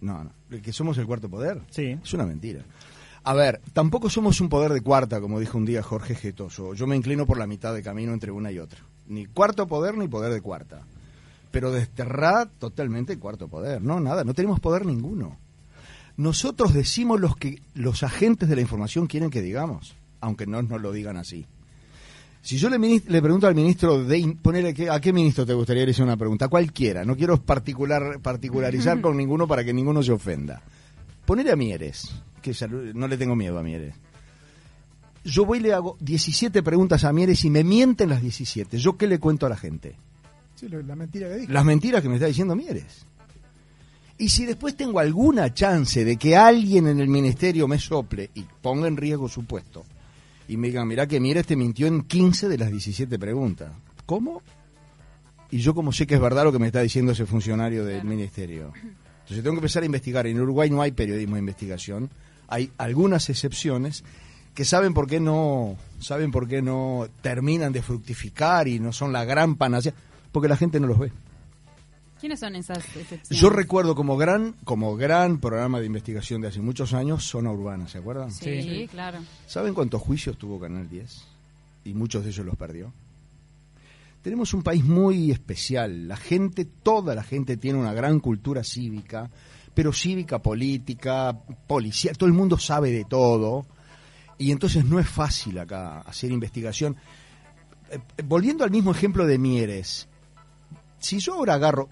[0.00, 0.30] No, no.
[0.50, 1.60] ¿El ¿Que somos el cuarto poder?
[1.70, 1.98] Sí.
[2.02, 2.62] Es una mentira.
[3.24, 6.74] A ver, tampoco somos un poder de cuarta, como dijo un día Jorge Getoso.
[6.74, 8.78] Yo me inclino por la mitad de camino entre una y otra.
[9.08, 10.82] Ni cuarto poder ni poder de cuarta.
[11.50, 13.82] Pero desterrar totalmente el cuarto poder.
[13.82, 15.36] No, nada, no tenemos poder ninguno.
[16.16, 20.80] Nosotros decimos los que los agentes de la información quieren que digamos, aunque no nos
[20.80, 21.46] lo digan así.
[22.46, 22.78] Si yo le,
[23.20, 24.36] pregunto al ministro de
[24.72, 29.00] que- a qué ministro te gustaría que le una pregunta, cualquiera, no quiero particular particularizar
[29.02, 30.62] con ninguno para que ninguno se ofenda.
[31.24, 32.08] Ponele a Mieres,
[32.40, 32.54] que
[32.94, 33.96] no le tengo miedo a Mieres.
[35.24, 38.78] Yo voy y le hago 17 preguntas a Mieres y me mienten las 17.
[38.78, 39.96] ¿Yo qué le cuento a la gente?
[40.54, 41.52] Sí, la mentira que dije.
[41.52, 43.06] Las mentiras que me está diciendo Mieres.
[44.18, 48.44] Y si después tengo alguna chance de que alguien en el ministerio me sople y
[48.62, 49.84] ponga en riesgo su puesto
[50.48, 53.72] y me digan, mirá que Mieres te mintió en 15 de las 17 preguntas.
[54.04, 54.42] ¿Cómo?
[55.50, 58.04] Y yo como sé que es verdad lo que me está diciendo ese funcionario del
[58.04, 58.72] ministerio.
[58.74, 60.26] Entonces tengo que empezar a investigar.
[60.26, 62.10] En Uruguay no hay periodismo de investigación.
[62.48, 64.04] Hay algunas excepciones
[64.54, 69.12] que saben por qué no saben por qué no terminan de fructificar y no son
[69.12, 69.92] la gran panacea,
[70.32, 71.12] porque la gente no los ve.
[72.20, 73.28] ¿Quiénes son esas excepciones?
[73.30, 77.88] Yo recuerdo como gran como gran programa de investigación de hace muchos años Zona Urbana,
[77.88, 78.32] ¿se acuerdan?
[78.32, 79.18] Sí, claro.
[79.46, 81.24] ¿Saben cuántos juicios tuvo Canal 10?
[81.84, 82.92] Y muchos de ellos los perdió.
[84.22, 86.08] Tenemos un país muy especial.
[86.08, 89.30] La gente, toda la gente tiene una gran cultura cívica,
[89.72, 91.32] pero cívica, política,
[91.68, 92.16] policial.
[92.18, 93.66] Todo el mundo sabe de todo.
[94.38, 96.96] Y entonces no es fácil acá hacer investigación.
[97.88, 100.08] Eh, eh, volviendo al mismo ejemplo de Mieres,
[100.98, 101.88] si yo ahora agarro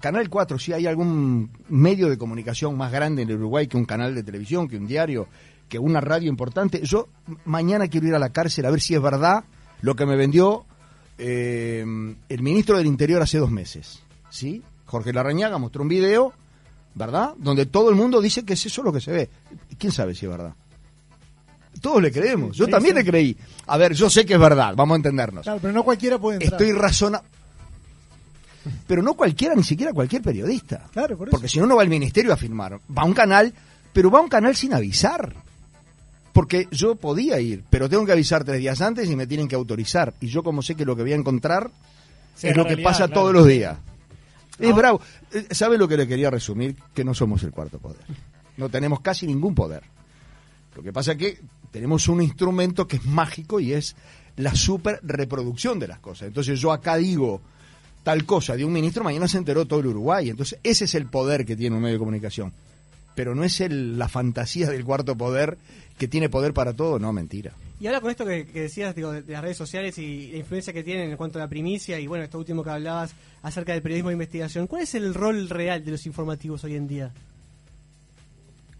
[0.00, 3.86] Canal 4, si hay algún medio de comunicación más grande en el Uruguay que un
[3.86, 5.26] canal de televisión, que un diario,
[5.68, 7.08] que una radio importante, yo
[7.44, 9.44] mañana quiero ir a la cárcel a ver si es verdad
[9.80, 10.64] lo que me vendió
[11.18, 11.84] eh,
[12.28, 14.02] el ministro del Interior hace dos meses.
[14.30, 14.62] ¿sí?
[14.84, 16.32] Jorge Larrañaga mostró un video,
[16.94, 17.34] ¿verdad?
[17.38, 19.30] Donde todo el mundo dice que es eso lo que se ve.
[19.78, 20.54] ¿Quién sabe si es verdad?
[21.80, 22.56] Todos le creemos.
[22.56, 23.02] Yo sí, también sí.
[23.02, 23.36] le creí.
[23.66, 25.42] A ver, yo sé que es verdad, vamos a entendernos.
[25.42, 26.60] Claro, pero no cualquiera puede entrar.
[26.60, 27.26] Estoy razonando.
[28.86, 30.88] Pero no cualquiera, ni siquiera cualquier periodista.
[30.92, 31.32] Claro, por eso.
[31.32, 32.80] Porque si no, no va al ministerio a firmar.
[32.96, 33.52] Va a un canal,
[33.92, 35.34] pero va a un canal sin avisar.
[36.32, 39.54] Porque yo podía ir, pero tengo que avisar tres días antes y me tienen que
[39.54, 40.14] autorizar.
[40.20, 41.70] Y yo como sé que lo que voy a encontrar
[42.34, 43.12] Sí, es lo que pasa claro.
[43.14, 43.78] todos los días.
[44.58, 45.00] Es bravo.
[45.32, 46.76] Eh, ¿Sabe lo que le quería resumir?
[46.94, 48.02] Que no somos el cuarto poder.
[48.58, 49.82] No tenemos casi ningún poder.
[50.76, 53.96] Lo que pasa es que tenemos un instrumento que es mágico y es
[54.36, 56.28] la super reproducción de las cosas.
[56.28, 57.40] Entonces yo acá digo
[58.06, 60.30] tal cosa de un ministro, mañana se enteró todo el Uruguay.
[60.30, 62.52] Entonces ese es el poder que tiene un medio de comunicación.
[63.16, 65.58] pero no es el, la fantasía del cuarto poder
[65.98, 67.52] que tiene poder para todo, no, mentira.
[67.80, 70.72] Y ahora con esto que, que decías digo, de, las redes sociales y la influencia
[70.72, 73.10] que tienen en cuanto a la primicia y bueno, esto último que hablabas
[73.42, 76.86] acerca del periodismo de investigación, ¿cuál es el rol real de los informativos hoy en
[76.86, 77.10] día?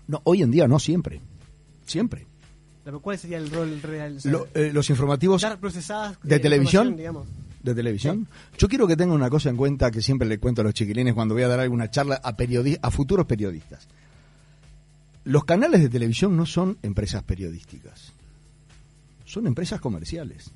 [0.06, 1.20] No, hoy en día no, siempre.
[1.84, 2.26] Siempre.
[3.02, 4.18] ¿Cuál sería el rol real?
[4.18, 7.26] O sea, Lo- eh, los informativos dar procesadas de eh, televisión, digamos.
[7.66, 8.26] De televisión.
[8.58, 11.14] Yo quiero que tengan una cosa en cuenta que siempre le cuento a los chiquilines
[11.14, 13.86] cuando voy a dar alguna charla a periodi- a futuros periodistas.
[15.24, 18.12] Los canales de televisión no son empresas periodísticas.
[19.24, 20.50] Son empresas comerciales.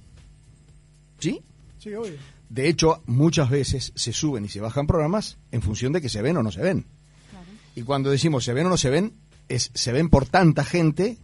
[1.19, 1.41] ¿Sí?
[1.79, 2.15] Sí, obvio.
[2.49, 6.23] De hecho, muchas veces se suben y se bajan programas en función de que se
[6.23, 6.87] ven o no se ven.
[7.75, 9.13] Y cuando decimos se ven o no se ven,
[9.49, 11.19] es se ven por tanta gente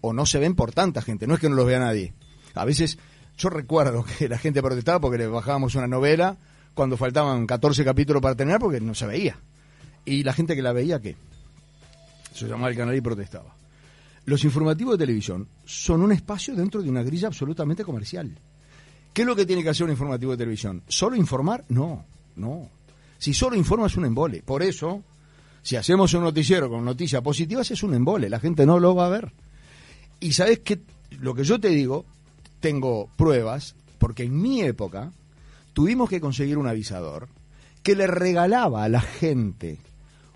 [0.00, 1.26] o no se ven por tanta gente.
[1.26, 2.14] No es que no los vea nadie.
[2.54, 2.98] A veces
[3.36, 6.36] yo recuerdo que la gente protestaba porque le bajábamos una novela
[6.74, 9.38] cuando faltaban 14 capítulos para terminar porque no se veía.
[10.04, 11.16] Y la gente que la veía, ¿qué?
[12.34, 13.54] Se llamaba el canal y protestaba.
[14.24, 18.38] Los informativos de televisión son un espacio dentro de una grilla absolutamente comercial.
[19.12, 20.82] ¿Qué es lo que tiene que hacer un informativo de televisión?
[20.88, 21.64] ¿Solo informar?
[21.68, 22.04] No,
[22.36, 22.70] no.
[23.18, 24.42] Si solo informa es un embole.
[24.42, 25.02] Por eso,
[25.62, 28.30] si hacemos un noticiero con noticias positivas es un embole.
[28.30, 29.32] La gente no lo va a ver.
[30.20, 30.80] Y sabes que
[31.20, 32.06] lo que yo te digo,
[32.62, 35.12] tengo pruebas, porque en mi época
[35.74, 37.28] tuvimos que conseguir un avisador
[37.82, 39.78] que le regalaba a la gente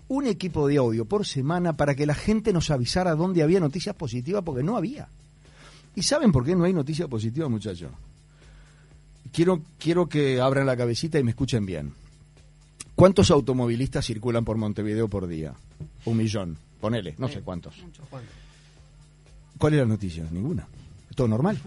[0.09, 3.95] un equipo de audio por semana para que la gente nos avisara dónde había noticias
[3.95, 5.07] positivas, porque no había.
[5.95, 7.91] ¿Y saben por qué no hay noticias positivas, muchachos?
[9.31, 11.93] Quiero, quiero que abran la cabecita y me escuchen bien.
[12.95, 15.53] ¿Cuántos automovilistas circulan por Montevideo por día?
[16.05, 16.57] Un millón.
[16.81, 17.75] Ponele, no sé cuántos.
[19.57, 20.25] ¿Cuál es la noticia?
[20.31, 20.67] Ninguna.
[21.15, 21.57] ¿Todo normal?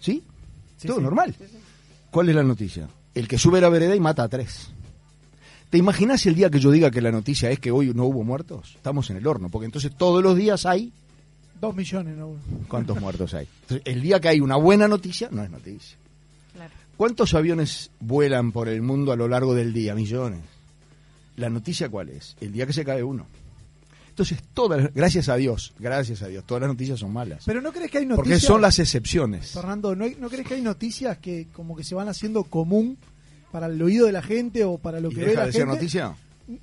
[0.00, 0.24] ¿Sí?
[0.84, 1.02] Todo sí.
[1.02, 1.36] normal.
[2.10, 2.88] ¿Cuál es la noticia?
[3.14, 4.70] El que sube la vereda y mata a tres.
[5.70, 8.24] ¿Te imaginas el día que yo diga que la noticia es que hoy no hubo
[8.24, 8.72] muertos?
[8.74, 10.92] Estamos en el horno, porque entonces todos los días hay...
[11.60, 12.34] Dos millones, ¿no?
[12.66, 13.46] ¿Cuántos muertos hay?
[13.62, 15.96] Entonces, el día que hay una buena noticia, no es noticia.
[16.96, 19.94] ¿Cuántos aviones vuelan por el mundo a lo largo del día?
[19.94, 20.40] Millones.
[21.36, 22.36] ¿La noticia cuál es?
[22.40, 23.26] El día que se cae uno.
[24.22, 27.42] Entonces, todas, gracias a Dios, gracias a Dios, todas las noticias son malas.
[27.46, 28.42] Pero no crees que hay Porque noticias.
[28.42, 29.52] son las excepciones.
[29.52, 32.98] Fernando, ¿no, hay- ¿no crees que hay noticias que como que se van haciendo común
[33.52, 35.52] para el oído de la gente o para lo ¿Y que ve deja la de
[35.52, 35.58] gente?
[35.58, 36.14] ser noticia?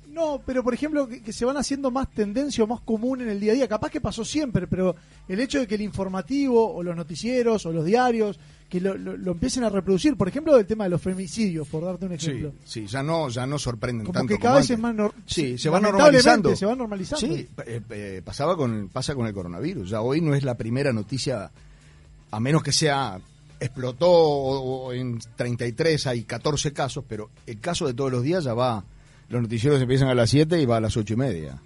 [0.08, 3.28] No, pero por ejemplo, que, que se van haciendo más tendencia o más común en
[3.28, 3.68] el día a día.
[3.68, 4.94] Capaz que pasó siempre, pero
[5.28, 9.16] el hecho de que el informativo o los noticieros o los diarios que lo, lo-
[9.16, 12.26] lo empiecen a reproducir, por ejemplo, el tema de los femicidios, por darte un Sí,
[12.26, 12.52] ejemplo.
[12.64, 15.12] sí, ya no, ya no sorprenden Como tanto que cada como vez es más nor-
[15.24, 16.54] Sí, se va normalizando.
[16.54, 17.26] se va normalizando.
[17.34, 19.88] Sí, eh, eh, pasaba con, pasa con el coronavirus.
[19.88, 21.50] Ya hoy no es la primera noticia,
[22.30, 23.18] a menos que sea
[23.60, 28.44] explotó o- o en 33 hay 14 casos, pero el caso de todos los días
[28.44, 28.84] ya va.
[29.28, 31.60] Los noticieros empiezan a las 7 y va a las ocho y media.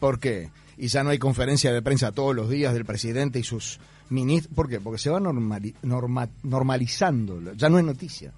[0.00, 0.50] ¿Por qué?
[0.78, 4.54] Y ya no hay conferencia de prensa todos los días del presidente y sus ministros.
[4.54, 4.80] ¿Por qué?
[4.80, 7.52] Porque se va normali- norma- normalizando.
[7.54, 8.32] Ya no es noticia.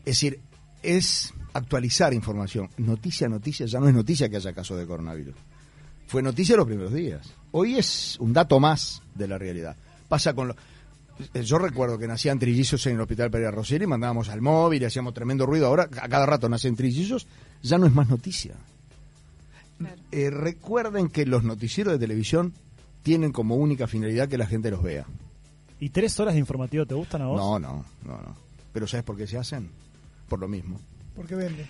[0.00, 0.40] Es decir,
[0.82, 2.68] es actualizar información.
[2.78, 5.34] Noticia, noticia, ya no es noticia que haya caso de coronavirus.
[6.06, 7.32] Fue noticia los primeros días.
[7.52, 9.76] Hoy es un dato más de la realidad.
[10.08, 10.56] Pasa con lo...
[11.34, 14.84] eh, Yo recuerdo que nacían trillizos en el Hospital Pereira Rosselli, mandábamos al móvil y
[14.86, 15.66] hacíamos tremendo ruido.
[15.66, 17.26] Ahora, a cada rato nacen trillizos,
[17.62, 18.54] ya no es más noticia.
[20.12, 22.52] Eh, recuerden que los noticieros de televisión
[23.02, 25.06] tienen como única finalidad que la gente los vea.
[25.80, 27.36] ¿Y tres horas de informativo te gustan a vos?
[27.36, 28.36] No, no, no, no.
[28.72, 29.68] Pero ¿sabes por qué se hacen?
[30.28, 30.80] Por lo mismo.
[31.16, 31.66] Porque vende.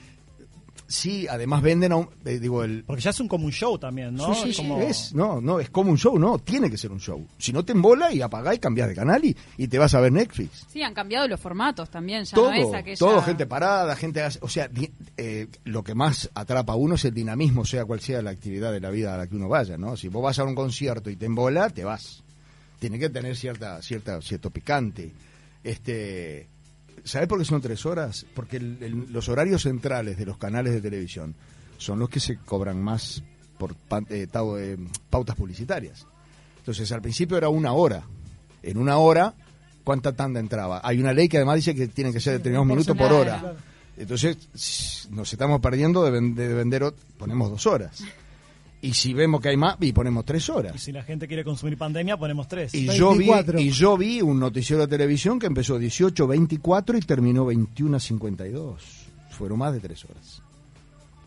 [0.86, 2.84] Sí, además venden a un, eh, digo, el...
[2.84, 4.34] Porque ya es un como un show también, ¿no?
[4.34, 6.76] Sí, sí, Es sí, como- es, no, no, es como un show, no, tiene que
[6.76, 7.26] ser un show.
[7.38, 10.00] Si no te embola y apagás y cambiás de canal y, y te vas a
[10.00, 10.66] ver Netflix.
[10.70, 12.96] Sí, han cambiado los formatos también, ya todo, no es aquella...
[12.98, 17.04] todo, gente parada, gente, o sea, di- eh, lo que más atrapa a uno es
[17.06, 19.78] el dinamismo, sea cual sea la actividad de la vida a la que uno vaya,
[19.78, 19.96] ¿no?
[19.96, 22.22] Si vos vas a un concierto y te embola, te vas.
[22.78, 25.12] Tiene que tener cierta, cierta, cierto picante.
[25.64, 26.48] Este,
[27.04, 28.26] ¿sabés por qué son tres horas?
[28.34, 31.34] Porque el- el- los horarios centrales de los canales de televisión
[31.78, 33.22] son los que se cobran más
[33.58, 33.72] por
[34.10, 34.76] eh, tau- eh,
[35.10, 36.06] pautas publicitarias.
[36.58, 38.02] Entonces, al principio era una hora.
[38.62, 39.34] En una hora,
[39.84, 40.80] ¿cuánta tanda entraba?
[40.84, 43.54] Hay una ley que además dice que tienen que ser determinados minutos por hora.
[43.96, 48.02] Entonces, nos estamos perdiendo de, ven- de vender, ponemos dos horas.
[48.82, 50.82] Y si vemos que hay más, y ponemos tres Y horas.
[50.82, 52.74] si la gente quiere consumir pandemia, ponemos tres.
[52.74, 57.46] Y yo, vi, y yo vi un noticiero de televisión que empezó 18.24 y terminó
[57.46, 58.74] 21.52.
[59.30, 60.42] Fueron más de tres horas.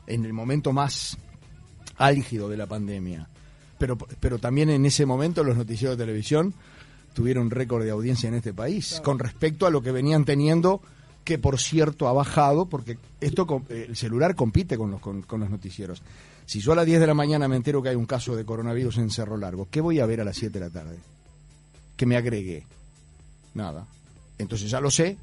[0.05, 1.17] En el momento más
[1.97, 3.27] álgido de la pandemia.
[3.77, 6.53] Pero, pero también en ese momento los noticieros de televisión
[7.13, 10.81] tuvieron récord de audiencia en este país con respecto a lo que venían teniendo
[11.25, 15.41] que por cierto ha bajado porque esto eh, el celular compite con los con, con
[15.41, 16.01] los noticieros
[16.45, 18.45] Si yo a las 10 de la mañana me entero que hay un caso de
[18.45, 20.97] coronavirus en Cerro Largo, ¿qué voy a ver a las 7 de la tarde?
[21.97, 22.65] Que me agregué.
[23.55, 23.87] Nada.
[24.37, 25.17] Entonces ya lo sé,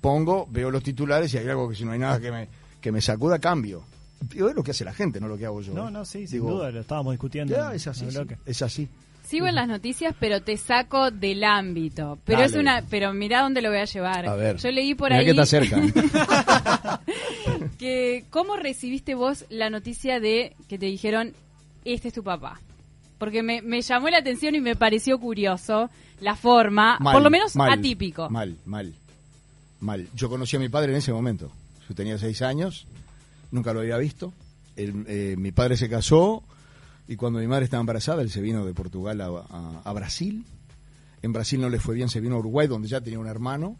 [0.00, 2.48] pongo, veo los titulares y hay algo que si no hay nada que me,
[2.80, 3.82] que me sacuda, cambio.
[4.20, 5.74] Digo, es lo que hace la gente, no lo que hago yo.
[5.74, 5.90] No, ¿eh?
[5.90, 7.54] no, sí, sin Digo, duda, lo estábamos discutiendo.
[7.54, 8.88] Ya, es así, sí, es así.
[9.32, 12.18] Sigo en las noticias, pero te saco del ámbito.
[12.26, 12.50] Pero Dale.
[12.50, 14.28] es una, pero mirá dónde lo voy a llevar.
[14.28, 14.58] A ver.
[14.58, 15.80] Yo leí por ahí que está cerca.
[17.78, 21.32] que cómo recibiste vos la noticia de que te dijeron
[21.86, 22.60] este es tu papá.
[23.16, 25.88] Porque me, me llamó la atención y me pareció curioso
[26.20, 28.28] la forma, Mal, por lo menos mal, atípico.
[28.28, 28.92] Mal, mal,
[29.80, 30.08] mal.
[30.14, 31.50] Yo conocí a mi padre en ese momento.
[31.88, 32.86] Yo tenía seis años,
[33.50, 34.30] nunca lo había visto.
[34.76, 36.42] Él, eh, mi padre se casó
[37.08, 40.44] y cuando mi madre estaba embarazada, él se vino de Portugal a, Brasil.
[41.22, 43.76] En Brasil no le fue bien, se vino a Uruguay, donde ya tenía un hermano.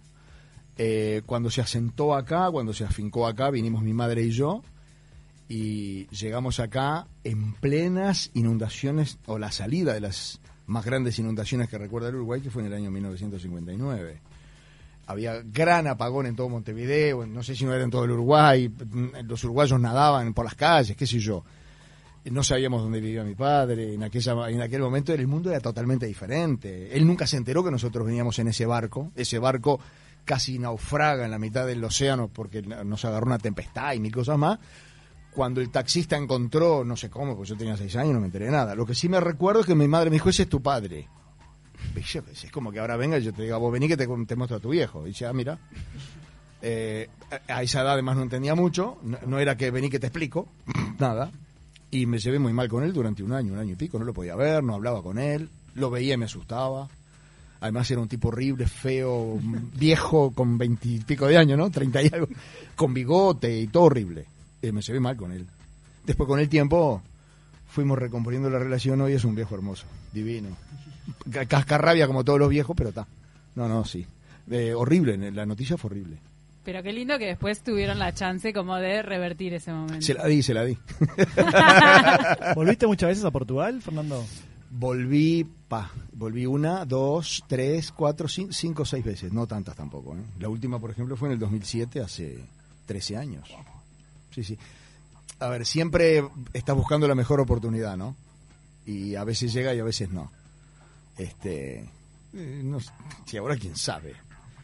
[0.77, 4.63] Eh, cuando se asentó acá, cuando se afincó acá, vinimos mi madre y yo.
[5.49, 11.79] Y llegamos acá en plenas inundaciones, o la salida de las más grandes inundaciones que
[11.79, 14.21] recuerda el Uruguay, que fue en el año 1959
[15.07, 18.73] había gran apagón en todo Montevideo, no sé si no era en todo el Uruguay,
[19.25, 21.45] los uruguayos nadaban por las calles, qué sé yo.
[22.25, 26.07] No sabíamos dónde vivía mi padre, en, aquella, en aquel momento el mundo era totalmente
[26.07, 26.97] diferente.
[26.97, 29.81] Él nunca se enteró que nosotros veníamos en ese barco, ese barco
[30.25, 34.39] casi naufraga en la mitad del océano porque nos agarró una tempestad y mil cosas
[34.39, 34.59] más.
[35.33, 38.51] Cuando el taxista encontró, no sé cómo, porque yo tenía seis años, no me enteré
[38.51, 38.75] nada.
[38.75, 41.09] Lo que sí me recuerdo es que mi madre me dijo, ese es tu padre.
[41.97, 44.59] Es como que ahora venga y yo te diga, vos vení que te, te muestro
[44.59, 45.05] a tu viejo.
[45.05, 45.59] Y dice, ah, mira.
[46.61, 47.09] Eh,
[47.49, 50.47] a esa edad además no entendía mucho, no era que vení que te explico,
[51.01, 51.33] nada.
[51.93, 54.05] Y me llevé muy mal con él durante un año, un año y pico, no
[54.05, 56.89] lo podía ver, no hablaba con él, lo veía y me asustaba.
[57.61, 59.39] Además era un tipo horrible, feo,
[59.79, 61.71] viejo, con veintipico de años, ¿no?
[61.71, 62.27] Treinta y algo,
[62.75, 64.25] con bigote y todo horrible.
[64.61, 65.47] Y me llevé mal con él.
[66.05, 67.03] Después con el tiempo
[67.69, 70.49] fuimos recomponiendo la relación, hoy es un viejo hermoso, divino.
[71.31, 73.07] Ca- Cascarrabia como todos los viejos, pero está.
[73.55, 74.07] No, no, sí.
[74.51, 76.17] Eh, horrible, la noticia fue horrible.
[76.65, 80.01] Pero qué lindo que después tuvieron la chance como de revertir ese momento.
[80.01, 80.79] Se la di, se la di.
[82.55, 84.25] ¿Volviste muchas veces a Portugal, Fernando?
[84.71, 90.15] Volví, pa, volví una, dos, tres, cuatro, cinco, cinco, seis veces, no tantas tampoco.
[90.17, 90.23] ¿eh?
[90.39, 92.39] La última, por ejemplo, fue en el 2007, hace
[92.87, 93.49] 13 años.
[94.31, 94.57] Sí, sí.
[95.41, 98.17] A ver, siempre estás buscando la mejor oportunidad, ¿no?
[98.87, 100.31] Y a veces llega y a veces no.
[101.19, 101.81] Este,
[102.33, 102.79] eh, no
[103.27, 104.15] si ahora quién sabe.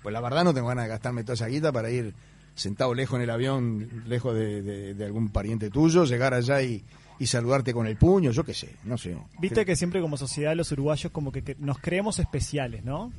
[0.09, 2.14] Pues la verdad no tengo ganas de gastarme toda esa guita para ir
[2.55, 6.83] sentado lejos en el avión, lejos de, de- de algún pariente tuyo, llegar allá y,
[7.18, 9.18] y saludarte con el puño, yo qué sé, no sé.
[9.38, 13.12] Viste que siempre como sociedad los uruguayos como que, que nos creemos especiales, ¿no?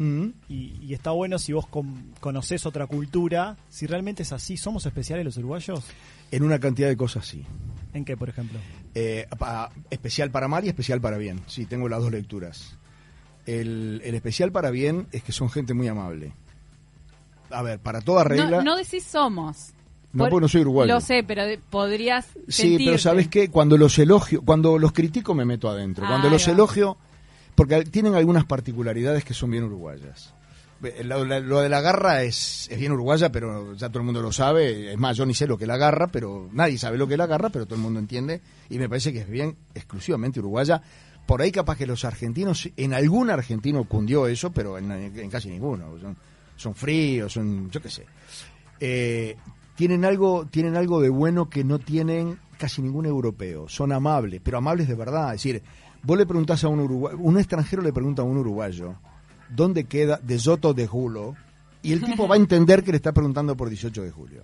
[0.50, 4.84] Y, y está bueno si vos con- conocés otra cultura, si realmente es así, ¿somos
[4.88, 5.84] especiales los uruguayos?
[6.32, 7.46] En una cantidad de cosas sí.
[7.94, 8.58] ¿En qué, por ejemplo?
[8.96, 11.40] Eh, pa- especial para mal y especial para bien.
[11.46, 12.78] Sí, tengo las dos lecturas.
[13.46, 16.34] El, el especial para bien es que son gente muy amable.
[17.52, 18.50] A ver, para toda regla...
[18.50, 19.74] No, no decís somos.
[20.12, 20.94] No, porque no soy uruguayo.
[20.94, 22.86] Lo sé, pero de- podrías Sí, sentirte.
[22.86, 23.50] pero ¿sabes qué?
[23.50, 26.08] Cuando los elogio, cuando los critico me meto adentro.
[26.08, 26.52] Cuando Ahí los va.
[26.54, 26.98] elogio,
[27.56, 30.34] porque tienen algunas particularidades que son bien uruguayas.
[31.04, 34.32] Lo, lo de la garra es, es bien uruguaya, pero ya todo el mundo lo
[34.32, 34.94] sabe.
[34.94, 37.16] Es más, yo ni sé lo que es la garra, pero nadie sabe lo que
[37.16, 38.42] es la garra, pero todo el mundo entiende.
[38.70, 40.82] Y me parece que es bien exclusivamente uruguaya.
[41.26, 45.50] Por ahí capaz que los argentinos, en algún argentino cundió eso, pero en, en casi
[45.50, 46.00] ninguno.
[46.00, 46.16] Son,
[46.60, 48.06] son fríos, son, yo qué sé.
[48.80, 49.38] Eh,
[49.76, 53.70] tienen algo, tienen algo de bueno que no tienen casi ningún europeo.
[53.70, 55.34] Son amables, pero amables de verdad.
[55.34, 55.64] Es decir,
[56.04, 58.96] vos le preguntás a un uruguayo, un extranjero le pregunta a un uruguayo,
[59.50, 61.36] ¿dónde queda de Soto de Julo?
[61.82, 64.44] Y el tipo va a entender que le está preguntando por 18 de julio.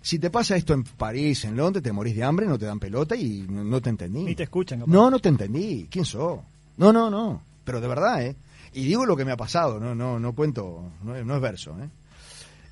[0.00, 2.78] Si te pasa esto en París, en Londres, te morís de hambre, no te dan
[2.78, 4.22] pelota y no, te entendí.
[4.22, 4.78] Ni te escuchan.
[4.78, 4.92] capaz.
[4.92, 5.88] No, no te entendí.
[5.90, 6.38] ¿Quién sos?
[6.76, 7.42] No, no, no.
[7.64, 8.36] Pero de verdad, ¿eh?
[8.76, 11.40] Y digo lo que me ha pasado, no, no, no cuento, no, es- no es
[11.40, 11.88] verso, ¿eh?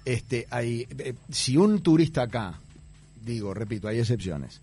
[0.05, 2.61] Este, hay, eh, si un turista acá,
[3.23, 4.61] digo, repito, hay excepciones.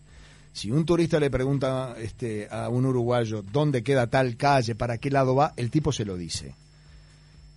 [0.54, 5.10] Si un turista le pregunta este, a un uruguayo dónde queda tal calle, para qué
[5.10, 6.54] lado va, el tipo se lo dice.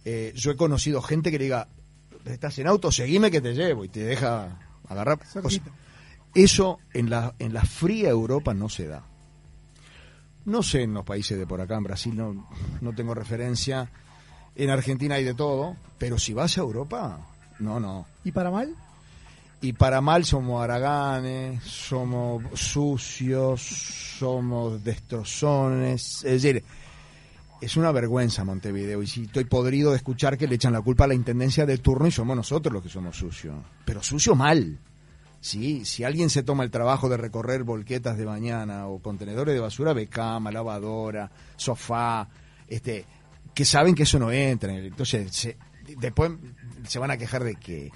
[0.07, 1.69] Eh, yo he conocido gente que le diga,
[2.25, 5.19] estás en auto, seguime que te llevo y te deja agarrar.
[6.35, 9.05] Eso en la, en la fría Europa no se da.
[10.47, 12.49] No sé en los países de por acá, en Brasil no,
[12.81, 13.91] no tengo referencia.
[14.55, 17.19] En Argentina hay de todo, pero si vas a Europa,
[17.59, 18.07] no, no.
[18.25, 18.75] ¿Y para mal?
[19.61, 23.63] Y para mal somos haraganes, somos sucios,
[24.19, 26.23] somos destrozones.
[26.25, 26.63] Es decir,
[27.61, 29.03] es una vergüenza Montevideo.
[29.03, 31.79] Y si estoy podrido de escuchar que le echan la culpa a la intendencia de
[31.79, 33.57] turno y somos nosotros los que somos sucios.
[33.87, 34.79] Pero sucio mal.
[35.45, 39.61] Sí, si alguien se toma el trabajo de recorrer volquetas de mañana o contenedores de
[39.61, 42.27] basura, ve cama, lavadora, sofá,
[42.67, 43.05] este,
[43.53, 44.75] que saben que eso no entra.
[44.75, 45.59] Entonces, se-
[45.99, 46.31] después
[46.89, 47.93] se van a quejar de que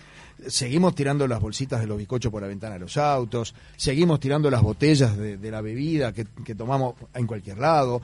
[0.47, 4.51] seguimos tirando las bolsitas de los bizcochos por la ventana de los autos, seguimos tirando
[4.51, 8.03] las botellas de, la bebida que, tomamos en cualquier lado.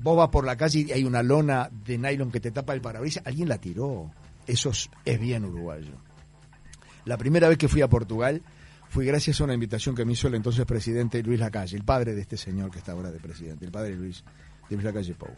[0.00, 2.80] Vos vas por la calle y hay una lona de nylon que te tapa el
[2.80, 4.12] parabrisas, alguien la tiró.
[4.46, 5.94] Eso es, es bien uruguayo.
[7.06, 8.40] La primera vez que fui a Portugal
[8.94, 12.14] fui gracias a una invitación que me hizo el entonces presidente Luis Lacalle, el padre
[12.14, 14.22] de este señor que está ahora de presidente, el padre Luis,
[14.70, 15.30] de Luis Lacalle Pou.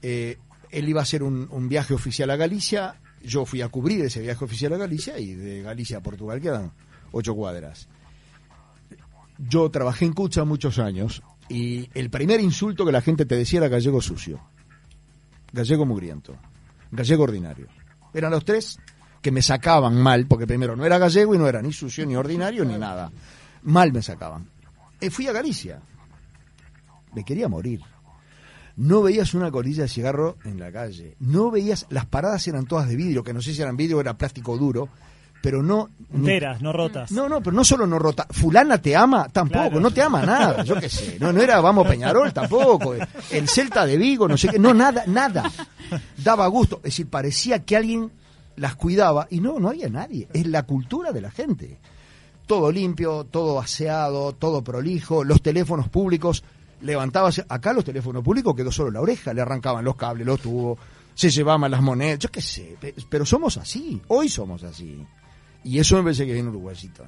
[0.00, 0.38] Eh,
[0.70, 4.22] él iba a hacer un, un viaje oficial a Galicia, yo fui a cubrir ese
[4.22, 6.72] viaje oficial a Galicia y de Galicia a Portugal quedan
[7.12, 7.90] ocho cuadras.
[9.36, 13.58] Yo trabajé en Cucha muchos años y el primer insulto que la gente te decía
[13.58, 14.40] era gallego sucio,
[15.52, 16.38] gallego mugriento,
[16.90, 17.66] gallego ordinario.
[18.14, 18.78] Eran los tres
[19.22, 22.16] que me sacaban mal, porque primero no era gallego y no era ni sucio, ni
[22.16, 23.10] ordinario, ni nada.
[23.64, 24.46] Mal me sacaban.
[25.00, 25.80] Eh, fui a Galicia.
[27.14, 27.80] Me quería morir.
[28.76, 31.16] No veías una colilla de cigarro en la calle.
[31.18, 34.00] No veías, las paradas eran todas de vidrio, que no sé si eran vidrio o
[34.00, 34.88] era plástico duro,
[35.42, 35.88] pero no...
[36.14, 37.10] Enteras, no rotas.
[37.10, 38.26] no, no, pero no solo no rota.
[38.30, 39.80] Fulana te ama, tampoco, Claro.
[39.80, 41.16] no te ama nada, yo qué sé.
[41.18, 42.94] No, no era Vamos Peñarol tampoco.
[43.32, 44.58] El Celta de Vigo, no sé qué.
[44.60, 45.50] No, nada, nada.
[46.16, 46.76] Daba gusto.
[46.76, 48.12] Es decir, parecía que alguien
[48.58, 50.28] las cuidaba y no, no había nadie.
[50.32, 51.78] Es la cultura de la gente.
[52.46, 56.42] Todo limpio, todo aseado, todo prolijo, los teléfonos públicos.
[56.80, 60.78] Levantabas, acá los teléfonos públicos quedó solo la oreja, le arrancaban los cables, los tubos,
[61.14, 65.04] se llevaban las monedas, yo qué sé, pe- pero somos así, hoy somos así.
[65.64, 67.04] Y eso me parece que es bien uruguayito,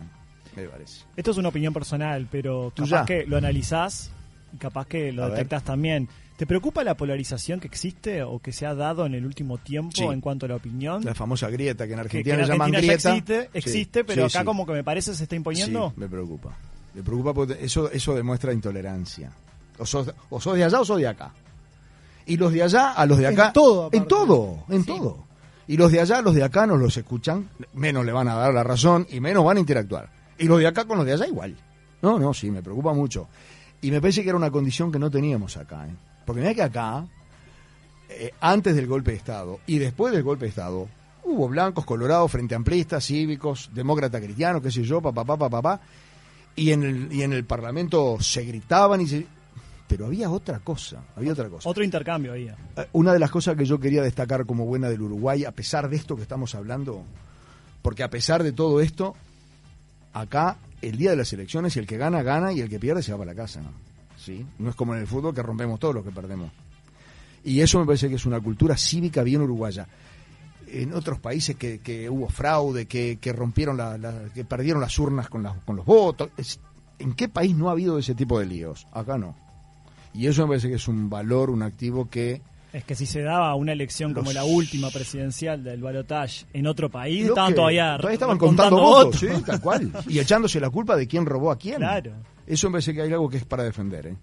[0.57, 1.05] me parece.
[1.17, 4.11] Esto es una opinión personal, pero capaz que lo analizás
[4.53, 5.37] y capaz que lo A ver.
[5.37, 6.09] detectás también.
[6.41, 9.93] ¿Te preocupa la polarización que existe o que se ha dado en el último tiempo
[9.95, 10.05] Sí.
[10.05, 11.05] en cuanto a la opinión?
[11.05, 12.95] La famosa grieta que en que, Argentina que en le llaman grieta.
[12.95, 15.93] existe, Sí, existe pero sí, acá como que me parece se está imponiendo.
[15.97, 16.57] Me preocupa.
[16.95, 19.31] Me preocupa porque eso, eso demuestra intolerancia.
[19.81, 21.31] O sos, o sos de allá o sos de acá.
[22.25, 23.53] Y los de allá a los de En acá.
[23.53, 23.97] todo, aparte.
[23.99, 25.25] En todo, en todo.
[25.67, 28.35] Y los de allá a los de acá no los escuchan, menos le van a
[28.37, 30.09] dar la razón y menos van a interactuar.
[30.39, 31.55] Y los de acá con los de allá igual.
[32.01, 33.29] No, no, sí, me preocupa mucho.
[33.83, 35.87] Y me parece que era una condición que no teníamos acá.
[35.87, 35.91] ¿eh?
[36.31, 37.05] Porque mira que acá,
[38.09, 40.87] eh, antes del golpe de Estado y después del golpe de Estado,
[41.25, 45.81] hubo blancos, colorados, frente amplistas, cívicos, demócratas cristianos, qué sé yo, papá, papá, papá.
[46.55, 49.27] Y en el, y en el Parlamento se gritaban y se...
[49.89, 51.69] Pero había otra cosa, había otra cosa.
[51.69, 52.47] Otro intercambio ahí.
[52.47, 55.89] Eh, Una de las cosas que yo quería destacar como buena del Uruguay, a pesar
[55.89, 57.03] de esto que estamos hablando,
[57.83, 59.17] porque a pesar de todo esto,
[60.13, 63.11] acá el día de las elecciones, el que gana, gana y el que pierde se
[63.11, 63.61] va para la casa.
[63.63, 63.90] ¿no?
[64.23, 64.45] ¿Sí?
[64.59, 66.51] no es como en el fútbol que rompemos todos los que perdemos.
[67.43, 69.87] Y eso me parece que es una cultura cívica bien uruguaya.
[70.67, 75.43] En otros países que, hubo fraude, que, rompieron la, la- que perdieron las urnas con,
[75.43, 76.29] las- con los votos.
[76.99, 78.87] ¿En qué país no ha habido ese tipo de líos?
[78.93, 79.35] Acá no.
[80.13, 82.43] Y eso me parece que es un valor, un activo que
[82.73, 86.89] Es que si se daba una elección como la última presidencial del balotage en otro
[86.89, 89.91] país, Lo estaban que- todavía, todavía estaban contando, contando, votos, sí, tal cual.
[90.09, 91.77] Y echándose la culpa de quién robó a quién.
[91.79, 92.13] Claro.
[92.47, 94.07] Eso me parece que hay algo que es para defender.
[94.07, 94.17] ¿eh?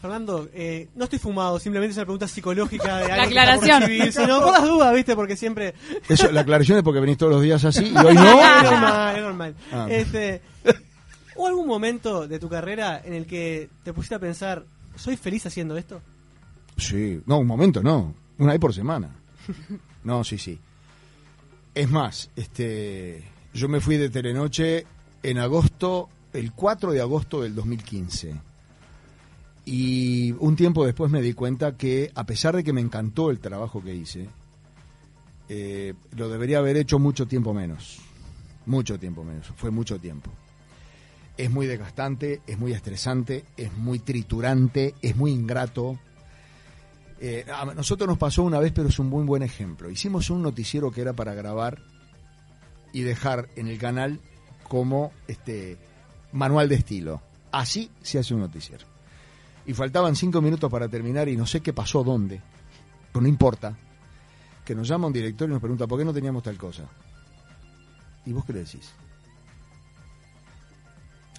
[0.00, 3.44] Fernando, eh, no estoy fumado, simplemente es una pregunta psicológica de La algo que está
[3.44, 3.80] por aclaración.
[3.82, 5.14] recibirse, no, por las dudas, ¿viste?
[5.14, 5.74] Porque siempre...
[6.08, 8.22] Eso, la aclaración es porque venís todos los días así y hoy no.
[8.40, 9.54] es normal, es normal.
[9.70, 9.86] Ah.
[9.90, 10.40] Este,
[11.36, 14.64] ¿Hubo algún momento de tu carrera en el que te pusiste a pensar,
[14.96, 16.00] ¿soy feliz haciendo esto?
[16.82, 18.14] Sí, no, un momento, no.
[18.38, 19.10] Una vez por semana.
[20.04, 20.58] No, sí, sí.
[21.76, 23.22] Es más, este,
[23.54, 24.84] yo me fui de Telenoche
[25.22, 28.34] en agosto, el 4 de agosto del 2015.
[29.64, 33.38] Y un tiempo después me di cuenta que, a pesar de que me encantó el
[33.38, 34.28] trabajo que hice,
[35.48, 38.00] eh, lo debería haber hecho mucho tiempo menos.
[38.66, 39.46] Mucho tiempo menos.
[39.56, 40.30] Fue mucho tiempo.
[41.36, 45.98] Es muy desgastante, es muy estresante, es muy triturante, es muy ingrato.
[47.24, 49.88] Eh, a nosotros nos pasó una vez, pero es un muy buen ejemplo.
[49.88, 51.80] Hicimos un noticiero que era para grabar
[52.92, 54.18] y dejar en el canal
[54.68, 55.78] como este
[56.32, 57.22] manual de estilo.
[57.52, 58.84] Así se hace un noticiero.
[59.66, 62.42] Y faltaban cinco minutos para terminar y no sé qué pasó dónde,
[63.12, 63.78] pero no importa.
[64.64, 66.88] Que nos llama un director y nos pregunta por qué no teníamos tal cosa.
[68.26, 68.90] ¿Y vos qué le decís?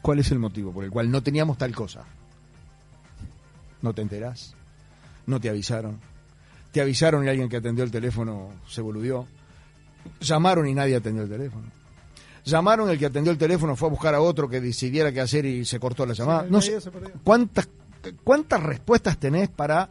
[0.02, 2.06] ¿Cuál es el motivo por el cual no teníamos tal cosa?
[3.82, 4.56] ¿No te enterás?
[5.26, 6.00] ¿No te avisaron?
[6.72, 9.28] ¿Te avisaron y alguien que atendió el teléfono se boludió?
[10.20, 11.66] Llamaron y nadie atendió el teléfono.
[12.46, 15.46] Llamaron, el que atendió el teléfono fue a buscar a otro que decidiera qué hacer
[15.46, 16.46] y se cortó la llamada.
[16.50, 16.78] no sé.
[17.24, 17.70] ¿cuántas,
[18.24, 19.88] ¿cuántas respuestas tenés para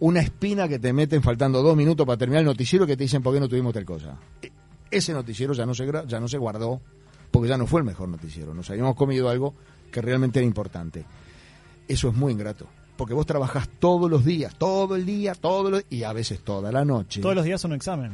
[0.00, 3.22] una espina que te meten faltando dos minutos para terminar el noticiero que te dicen
[3.22, 4.16] por qué no tuvimos tal cosa?
[4.42, 4.50] E-
[4.90, 6.80] Ese noticiero ya no se, ya no se guardó
[7.30, 8.54] porque ya no fue el mejor noticiero.
[8.54, 9.54] Nos habíamos comido algo
[9.92, 11.04] que realmente era importante.
[11.86, 12.66] Eso es muy ingrato,
[12.98, 16.70] porque vos trabajás todos los días, todo el día, todo lo- y a veces toda
[16.70, 17.22] la noche.
[17.22, 18.12] Todos los días un examen.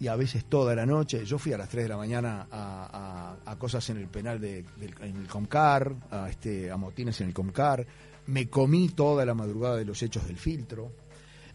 [0.00, 1.24] y a veces toda la noche.
[1.24, 4.40] Yo fui a las 3 de la mañana a, a- a cosas en el penal
[4.40, 7.84] de, del en el Comcar, a, este, a motines en el Comcar.
[8.28, 10.92] Me comí toda la madrugada de los hechos del filtro.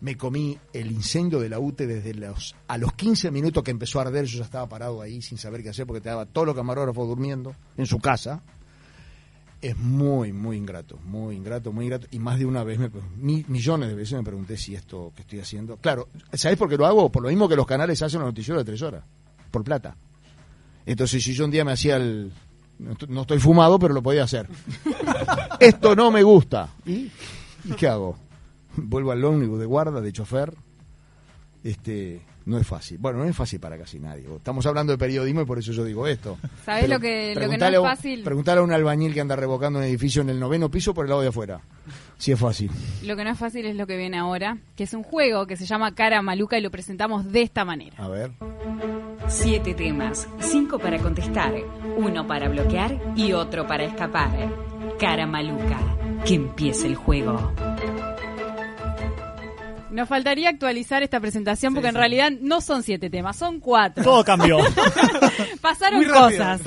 [0.01, 3.99] Me comí el incendio de la UTE desde los a los 15 minutos que empezó
[3.99, 4.25] a arder.
[4.25, 7.55] Yo ya estaba parado ahí sin saber qué hacer porque estaba todos los camarógrafos durmiendo
[7.77, 8.43] en su casa.
[9.63, 12.05] Es muy, muy ingrato, muy ingrato, muy ingrato.
[12.11, 15.21] Y más de una vez, me, mi- millones de veces me pregunté si esto que
[15.21, 15.77] estoy haciendo.
[15.77, 17.09] Claro, ¿sabés por qué lo hago?
[17.09, 19.05] Por lo mismo que los canales hacen los noticieros de tres horas,
[19.51, 19.95] por plata.
[20.85, 22.33] Entonces, si yo un día me hacía el.
[22.77, 24.49] No estoy, no estoy fumado, pero lo podía hacer.
[25.61, 26.67] esto no me gusta.
[26.85, 27.09] ¿Y,
[27.63, 28.17] ¿Y qué hago?
[28.75, 30.53] Vuelvo al ómnibus de guarda, de chofer.
[31.63, 32.21] Este.
[32.45, 32.97] No es fácil.
[32.97, 34.25] Bueno, no es fácil para casi nadie.
[34.35, 36.37] Estamos hablando de periodismo y por eso yo digo esto.
[36.65, 38.23] ¿Sabés Pero lo que, lo que no es a un- fácil?
[38.23, 41.09] Preguntale a un albañil que anda revocando un edificio en el noveno piso por el
[41.09, 41.61] lado de afuera.
[42.17, 42.69] Si es fácil.
[43.03, 45.55] Lo que no es fácil es lo que viene ahora, que es un juego que
[45.55, 47.95] se llama Cara Maluca y lo presentamos de esta manera.
[47.97, 48.31] A ver.
[49.29, 51.53] Siete temas, cinco para contestar,
[51.97, 54.31] uno para bloquear y otro para escapar.
[54.99, 55.79] Cara maluca,
[56.25, 57.53] que empiece el juego.
[59.93, 64.03] Nos faltaría actualizar esta presentación porque en realidad no son siete temas, son cuatro.
[64.03, 64.57] Todo cambió.
[65.61, 66.61] Pasaron cosas.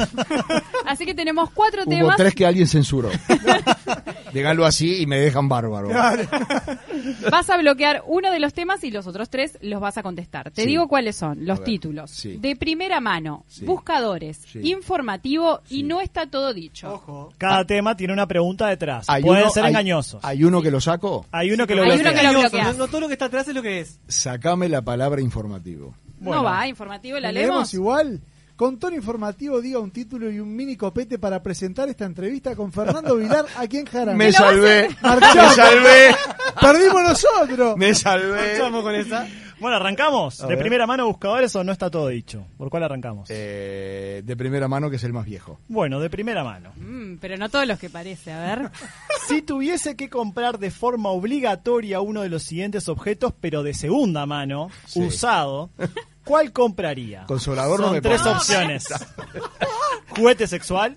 [0.87, 2.17] Así que tenemos cuatro Hubo temas.
[2.17, 3.11] tres que alguien censuró.
[4.37, 5.89] Díganlo así y me dejan bárbaro.
[7.31, 10.51] Vas a bloquear uno de los temas y los otros tres los vas a contestar.
[10.51, 10.69] Te Sí.
[10.69, 12.11] digo cuáles son los ver, títulos.
[12.11, 12.37] sí.
[12.37, 13.65] De primera mano, Sí.
[13.65, 14.61] buscadores, Sí.
[14.71, 17.31] informativo y no está todo dicho.
[17.39, 19.07] Cada tema tiene una pregunta detrás.
[19.09, 20.25] Hay Pueden uno- ser hay- engañosos.
[20.25, 21.27] ¿Hay uno que lo saco?
[21.33, 21.99] Hay uno que lo bloquea.
[21.99, 22.65] que lo Engañoso, bloquea.
[22.73, 23.99] No, no todo lo que está atrás es lo que es.
[24.09, 25.95] Sacame la palabra informativo.
[26.21, 27.75] No va, informativo, la ¿Leemos leemos.
[27.75, 28.21] igual?
[28.57, 32.73] Con tono informativo diga un título y un mini copete para presentar esta entrevista con
[32.73, 34.15] Fernando Vilar aquí en Jarana.
[34.17, 34.89] Me salvé.
[35.03, 35.57] Marchamos.
[35.57, 36.17] Me salvé.
[36.59, 37.77] Perdimos nosotros.
[37.77, 38.59] Me salvé.
[38.59, 39.27] Vamos con esa.
[39.61, 40.41] Bueno, arrancamos.
[40.43, 40.59] A ¿De ver.
[40.61, 42.47] primera mano buscadores o no está todo dicho?
[42.57, 43.29] ¿Por cuál arrancamos?
[43.31, 45.61] Eh, de primera mano, que es el más viejo.
[45.69, 46.73] Bueno, de primera mano.
[46.77, 48.71] Mm, pero no todos los que parece, a ver.
[49.29, 54.25] Si tuviese que comprar de forma obligatoria uno de los siguientes objetos, pero de segunda
[54.25, 55.01] mano, Sí.
[55.03, 55.69] usado,
[56.27, 57.25] ¿cuál compraría?
[57.27, 58.85] Consolador no me tres opciones.
[60.11, 60.97] Juguete sexual,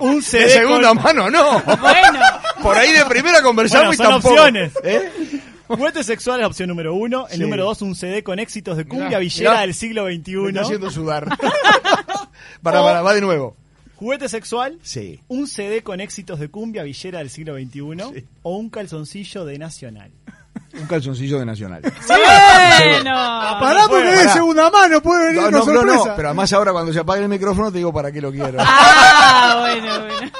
[0.00, 1.60] un CD De segunda con- mano, no.
[1.62, 2.18] Bueno,
[2.62, 4.34] Por ahí de primera conversamos Bueno, y tampoco.
[4.34, 4.72] opciones.
[4.84, 5.10] ¿Eh?
[5.68, 7.26] Juguete sexual es opción número uno.
[7.28, 7.40] El Sí.
[7.42, 9.60] número dos, un CD con éxitos de cumbia Mirá, villera mirá.
[9.62, 10.58] del siglo Me está XXI.
[10.58, 11.26] haciendo sudar.
[12.62, 13.56] para, para, va de nuevo.
[13.96, 15.20] Juguete sexual, Sí.
[15.28, 20.10] un CD con éxitos de cumbia villera del siglo XXI o un calzoncillo de Nacional.
[20.80, 21.82] Un calzoncillo de Nacional.
[22.08, 23.14] bueno.
[23.60, 26.08] Pará porque es de segunda mano, puede venir No, una no, no, sorpresa.
[26.10, 28.58] no, pero además ahora cuando se apague el micrófono te digo para qué lo quiero.
[28.60, 30.32] Ah, bueno, bueno.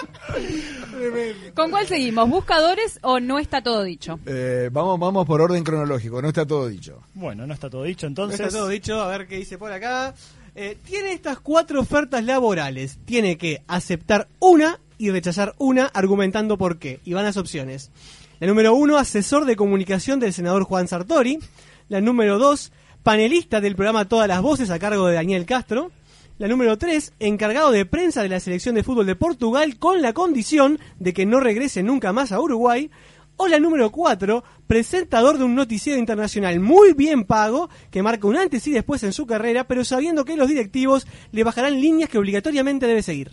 [1.54, 2.28] ¿Con cuál seguimos?
[2.28, 4.18] ¿Buscadores o no está todo dicho?
[4.26, 7.00] Eh, vamos, vamos por orden cronológico, no está todo dicho.
[7.14, 8.40] Bueno, no está todo dicho, No entonces.
[8.40, 10.14] Está todo dicho, a ver qué dice por acá.
[10.54, 12.98] Eh, tiene estas cuatro ofertas laborales.
[13.04, 17.00] Tiene que aceptar una y rechazar una argumentando por qué.
[17.04, 17.90] Y van las opciones.
[18.40, 21.38] La número uno, asesor de comunicación del senador Juan Sartori.
[21.90, 22.72] La número dos,
[23.02, 25.90] panelista del programa Todas las Voces a cargo de Daniel Castro.
[26.38, 30.14] La número tres, encargado de prensa de la selección de fútbol de Portugal con la
[30.14, 32.90] condición de que no regrese nunca más a Uruguay.
[33.36, 38.38] O la número 4, presentador de un noticiero internacional muy bien pago, que marca un
[38.38, 42.18] antes y después en su carrera, pero sabiendo que los directivos le bajarán líneas que
[42.18, 43.32] obligatoriamente debe seguir.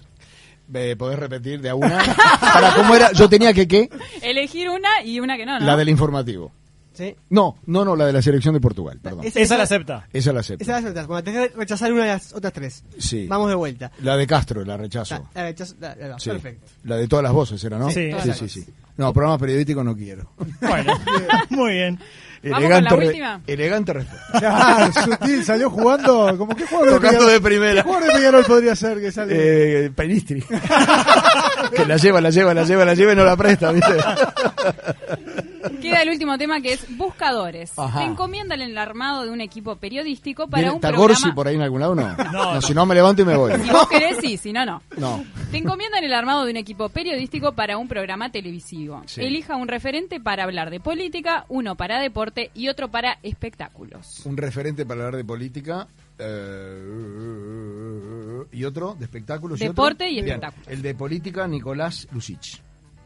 [0.74, 1.98] Eh, ¿Podés repetir de a una?
[2.42, 3.90] Para cómo era, yo tenía que qué?
[4.22, 5.66] Elegir una y una que no, ¿no?
[5.66, 6.52] La del informativo.
[6.94, 7.16] ¿Sí?
[7.30, 9.24] No, no, no, la de la selección de Portugal, perdón.
[9.24, 10.08] Esa- Esa la acepta.
[10.12, 10.64] Esa la acepto.
[10.64, 11.06] Esa es la otra.
[11.06, 12.84] Bueno, tenés que rechazar una de las otras tres.
[12.98, 13.28] Sí.
[13.28, 13.92] Vamos de vuelta.
[14.02, 15.14] La de Castro, la rechazo.
[15.36, 16.32] La- la rechazo- la- la- la- Sí.
[16.32, 16.66] Perfecto.
[16.86, 17.92] La de todas las voces era, ¿no?
[17.92, 18.66] Sí, sí, sí, sí.
[18.98, 20.30] No, programas periodísticos no quiero.
[20.62, 20.94] Bueno,
[21.50, 22.00] muy bien.
[22.44, 23.42] Vamos con la re- última.
[23.48, 24.40] elegante respuesta.
[24.44, 26.36] Ah, sutil, salió jugando.
[26.38, 27.84] Como que jugador Tocando de primera.
[27.84, 29.86] ¿Qué jugador de Peñarol podría ser que sale?
[29.86, 30.42] Eh, Penistri.
[31.76, 33.94] que la lleva, la lleva, la lleva, la lleva y no la presta, ¿viste?
[35.82, 37.78] Queda el último tema que es buscadores.
[37.78, 38.00] Ajá.
[38.00, 41.08] Te encomiendan el armado de un equipo periodístico para ¿Viene- un ¿Está programa...
[41.14, 42.16] Gorsi por ahí en algún lado no?
[42.32, 42.62] no.
[42.62, 43.54] si no me levanto y me voy.
[43.60, 44.82] Si vos querés, sí, si no, no.
[44.98, 45.24] No.
[45.52, 49.02] Te encomiendan el armado de un equipo periodístico para un programa televisivo.
[49.06, 49.22] Sí.
[49.22, 54.26] Elija un referente para hablar de política, uno para deporte y otro para espectáculos.
[54.26, 55.88] Un referente para hablar de política.
[56.20, 56.84] eh,
[58.52, 59.60] y otro de espectáculos.
[59.60, 60.26] Deporte y otro?
[60.26, 60.36] Bien.
[60.38, 60.68] espectáculos.
[60.68, 62.62] El de política, Nicolás Lucich.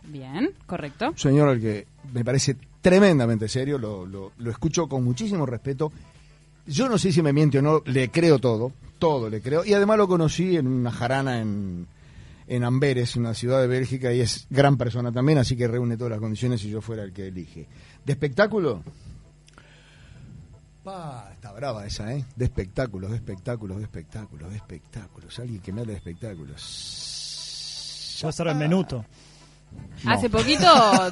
[0.07, 1.09] Bien, correcto.
[1.09, 5.91] Un señor al que me parece tremendamente serio, lo, lo- lo escucho con muchísimo respeto.
[6.67, 9.65] Yo no sé si me miente o no, le creo todo, todo le creo.
[9.65, 11.87] Y además lo conocí en una jarana en,
[12.47, 16.11] en Amberes, una ciudad de Bélgica, y es gran persona también, así que reúne todas
[16.11, 17.67] las condiciones si yo fuera el que elige.
[18.05, 18.83] ¿De espectáculo?
[20.83, 22.25] Pa, está brava esa, ¿eh?
[22.35, 25.39] De espectáculos, de espectáculos, de espectáculos, de espectáculos.
[25.39, 28.17] Alguien que me hable de espectáculos.
[28.21, 29.05] Puede ser el menuto.
[30.03, 30.11] No.
[30.11, 30.65] Hace poquito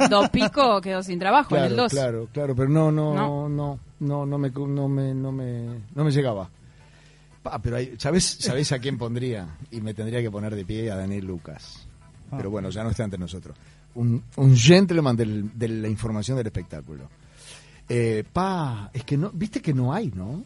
[0.10, 1.92] Dos Pico quedó sin trabajo en el Claro, 2.
[1.92, 3.50] claro, claro, pero no, no, No.
[3.50, 6.50] no, no, no, me, no me, no me, no me llegaba.
[7.44, 9.48] Pa, pero hay- ¿sabes, ¿sabes a quién pondría?
[9.72, 11.88] Y me tendría que poner de pie a Daniel Lucas.
[12.32, 12.36] Ah.
[12.38, 13.56] Pero bueno, ya no está entre nosotros.
[13.96, 17.10] Un, un gentleman del- de la información del espectáculo.
[17.88, 20.44] Eh, pa, es que no, viste que no hay, ¿no?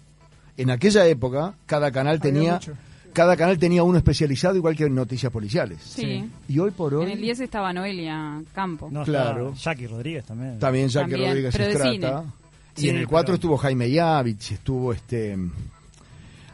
[0.55, 2.73] En aquella época, cada canal tenía, mucho.
[3.13, 5.79] Cada canal tenía uno especializado, igual que en noticias policiales.
[5.81, 6.29] Sí.
[6.49, 7.05] Y hoy por hoy.
[7.05, 8.89] En el 10 estaba Noelia Campo.
[8.91, 9.53] No, Claro.
[9.53, 10.59] Jackie Rodríguez también.
[10.59, 11.91] También Jackie También, Rodríguez pero de Estrata.
[12.21, 12.31] cine.
[12.75, 15.37] Y Sí, en el 4 pero- estuvo Jaime Yavich, estuvo este.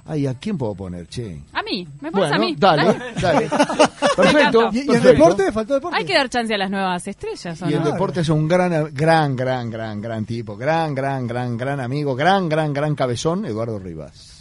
[0.05, 1.39] Ay, ¿a quién puedo poner, che?
[1.53, 2.55] A mí, me pones Bueno, a mí.
[2.57, 3.47] dale, dale.
[4.15, 4.69] Perfecto.
[4.73, 5.51] ¿Y, y el deporte?
[5.51, 5.97] ¿Faltó deporte?
[5.97, 8.91] Hay que dar chance a las nuevas estrellas, ¿o Y el deporte es un gran,
[8.93, 10.57] gran, gran, gran, gran tipo.
[10.57, 12.15] Gran, gran, gran, gran amigo.
[12.15, 14.38] Gran, gran, gran cabezón, Eduardo Rivas.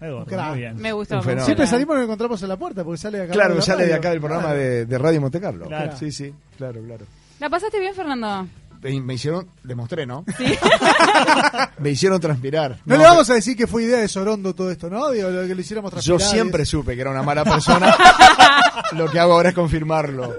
[0.00, 0.48] Eduardo, Crack.
[0.50, 0.76] muy bien.
[0.76, 1.22] Me gustó.
[1.22, 3.32] Siempre salimos y nos encontramos en la puerta porque sale de acá.
[3.32, 5.66] Claro, la sale de acá del programa de, de Radio Monte Carlo.
[5.66, 5.96] Claro.
[5.98, 7.04] Sí, sí, claro, claro.
[7.38, 8.46] ¿La pasaste bien, Fernando?
[8.82, 10.24] Me, me hicieron, les mostré, ¿no?
[10.38, 10.44] Sí.
[11.80, 12.78] Me hicieron transpirar.
[12.86, 15.10] No, le vamos a decir que fue idea de Sorondo todo esto, ¿no?
[15.10, 16.20] Digo, lo que le hiciéramos Yo transpirar.
[16.32, 17.94] siempre supe que era una mala persona.
[18.92, 20.34] Lo que hago ahora es confirmarlo.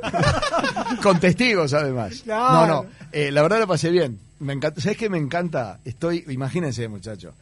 [1.03, 2.22] Con testigos, además.
[2.24, 2.51] Claro.
[2.53, 2.86] No, no.
[3.12, 4.20] eh, la verdad lo pasé bien.
[4.39, 4.82] Me encanta.
[4.82, 5.80] ¿Sabes qué me encanta?
[5.86, 7.34] Estoy, imagínense, muchachos.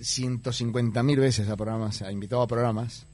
[0.00, 3.06] 150 mil veces a programas, a invitado a programas.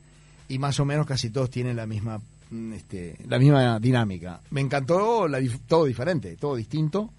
[0.48, 2.20] Y más o menos casi todos tienen la misma,
[2.50, 4.40] mm, este, la misma dinámica.
[4.50, 7.10] Me encantó la todo diferente, todo distinto.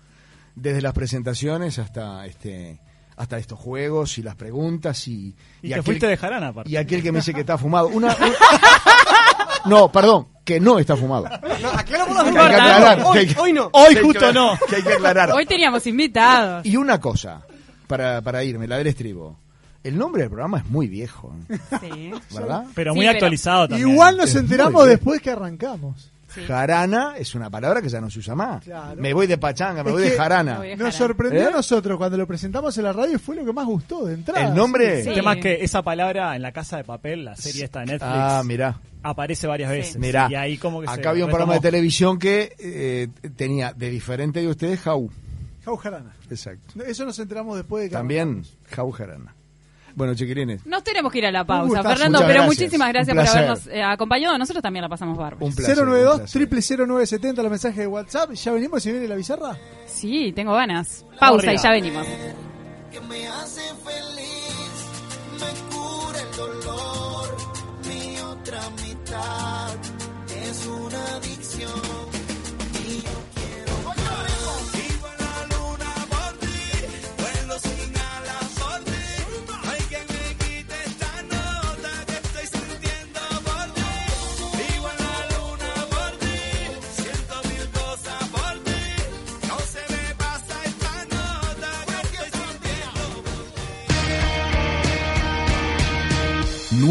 [0.55, 2.79] Desde las presentaciones hasta este
[3.17, 6.69] hasta estos juegos y las preguntas y, Y, te aquel- fuiste de jarana, aparte.
[6.69, 7.87] y aquel que me dice que está fumado.
[7.87, 8.33] Una, un-
[9.69, 11.23] no, perdón, que no está fumado.
[11.25, 13.01] las que aclarar.
[13.05, 13.69] Hoy- que hay que- hoy no.
[13.71, 14.57] Hoy justo no.
[14.69, 15.31] Que hay que aclarar.
[15.31, 16.65] Hoy teníamos invitados.
[16.65, 17.41] Y una cosa,
[17.87, 19.37] para, para irme, la del estribo.
[19.85, 21.57] El nombre del programa es muy viejo, ¿eh?
[21.81, 22.11] Sí.
[22.33, 22.65] ¿verdad?
[22.73, 23.89] Pero Sí, muy pero- actualizado también.
[23.89, 26.11] Igual nos Es enteramos después que arrancamos.
[26.33, 26.41] Sí.
[26.45, 28.61] Jarana es una palabra que ya no se usa más.
[28.63, 28.99] Claro.
[29.01, 30.53] Me voy de pachanga, me voy de jarana.
[30.53, 31.45] Me voy de Nos sorprendió ¿Eh?
[31.47, 34.15] a nosotros cuando lo presentamos en la radio y fue lo que más gustó de
[34.15, 34.47] entrada.
[34.49, 35.03] El nombre.
[35.03, 35.09] Sí.
[35.09, 37.85] El tema es que esa palabra en la casa de papel, la serie esta de
[37.85, 38.77] Netflix, Ah, mirá.
[39.03, 39.77] aparece varias Sí.
[39.77, 39.97] veces.
[39.97, 40.27] Mirá.
[40.29, 43.07] Y ahí como que se Acá había un programa de televisión que eh,
[43.37, 45.09] tenía de diferente de ustedes Jau.
[45.63, 46.11] Jau Jarana.
[46.29, 46.83] Exacto.
[46.83, 49.33] Eso nos enteramos después de que También Jau Jarana.
[49.95, 51.89] Bueno, chiquirines, Nos tenemos que ir a la pausa, gustazo.
[51.89, 52.59] Fernando, Muchas pero gracias.
[52.59, 54.37] muchísimas gracias por habernos eh, acompañado.
[54.37, 55.45] Nosotros también la pasamos bárbaro.
[55.45, 55.79] un placer.
[55.79, 56.17] un 092
[56.49, 56.79] placer.
[56.87, 58.31] 0970 los mensajes de WhatsApp.
[58.33, 59.57] ¿Ya venimos si viene la bizarra?
[59.87, 61.05] Sí, tengo ganas.
[61.19, 62.05] Pausa y ya venimos.
[62.91, 64.04] que me hace feliz,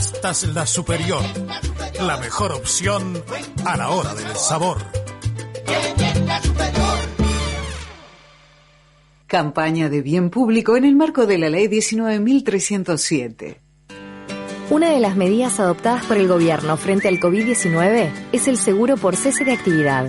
[0.00, 1.22] Pastas La Superior.
[2.00, 3.22] La mejor opción
[3.66, 4.78] a la hora del sabor.
[9.26, 13.58] Campaña de bien público en el marco de la Ley 19.307.
[14.70, 19.16] Una de las medidas adoptadas por el gobierno frente al COVID-19 es el seguro por
[19.16, 20.08] cese de actividad.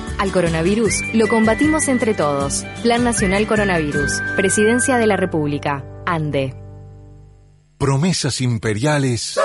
[0.21, 2.63] Al coronavirus lo combatimos entre todos.
[2.83, 4.21] Plan Nacional Coronavirus.
[4.35, 5.83] Presidencia de la República.
[6.05, 6.53] ANDE.
[7.79, 9.39] promesas imperiales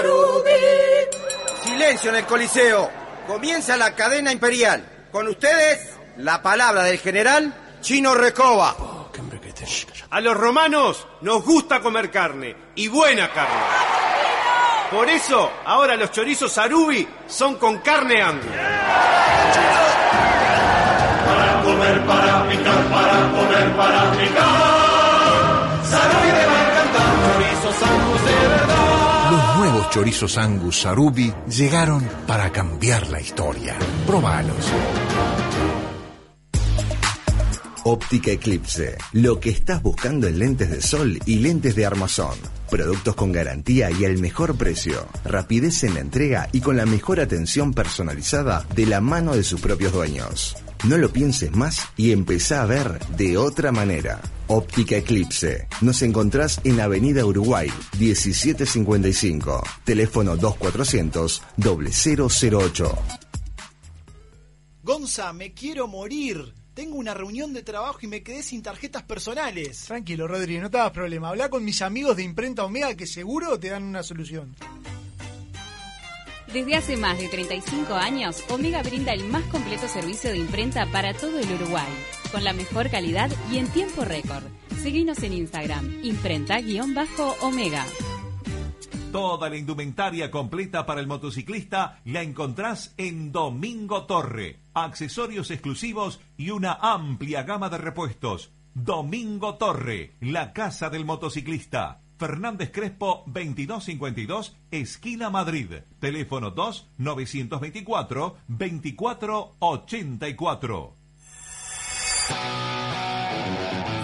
[1.64, 2.90] Silencio en el Coliseo.
[3.26, 5.08] Comienza la cadena imperial.
[5.10, 8.76] Con ustedes, la palabra del general Chino Recoba.
[10.10, 13.64] A los romanos nos gusta comer carne, y buena carne.
[14.90, 19.85] Por eso, ahora los chorizos Sarubi son con carne angus.
[21.86, 25.84] Para picar, para comer, para picar.
[25.84, 27.10] Sarubi te va a encantar.
[27.32, 29.30] Chorizos Angus de verdad.
[29.30, 33.76] Los nuevos chorizos Angus Sarubi llegaron para cambiar la historia.
[34.04, 34.66] Probalos.
[37.84, 38.98] Óptica Eclipse.
[39.12, 42.36] Lo que estás buscando en lentes de sol y lentes de armazón.
[42.68, 45.06] Productos con garantía y el mejor precio.
[45.24, 49.60] Rapidez en la entrega y con la mejor atención personalizada de la mano de sus
[49.60, 50.56] propios dueños.
[50.84, 54.20] No lo pienses más y empezá a ver de otra manera.
[54.46, 55.66] Óptica Eclipse.
[55.80, 57.68] Nos encontrás en Avenida Uruguay
[57.98, 59.62] 1755.
[59.84, 62.98] Teléfono 2400 0008.
[64.82, 66.54] Gonza, me quiero morir.
[66.74, 69.80] Tengo una reunión de trabajo y me quedé sin tarjetas personales.
[69.86, 71.30] Tranquilo, Rodri, no te hagas problema.
[71.30, 74.54] Habla con mis amigos de Imprenta Omega que seguro te dan una solución.
[76.52, 81.12] Desde hace más de 35 años, Omega brinda el más completo servicio de imprenta para
[81.12, 81.88] todo el Uruguay,
[82.30, 84.44] con la mejor calidad y en tiempo récord.
[84.80, 87.84] Seguinos en Instagram, imprenta-omega.
[89.10, 94.60] Toda la indumentaria completa para el motociclista la encontrás en Domingo Torre.
[94.74, 98.52] Accesorios exclusivos y una amplia gama de repuestos.
[98.74, 102.02] Domingo Torre, la casa del motociclista.
[102.18, 105.70] Fernández Crespo 2252, esquina Madrid.
[106.00, 110.96] Teléfono 2 924 2484.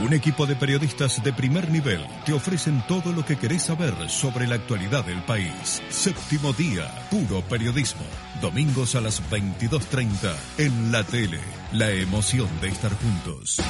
[0.02, 4.48] Un equipo de periodistas de primer nivel te ofrecen todo lo que querés saber sobre
[4.48, 5.80] la actualidad del país.
[5.90, 8.02] Séptimo día, puro periodismo.
[8.40, 11.38] Domingos a las 22.30 en la tele.
[11.72, 13.60] La emoción de estar juntos.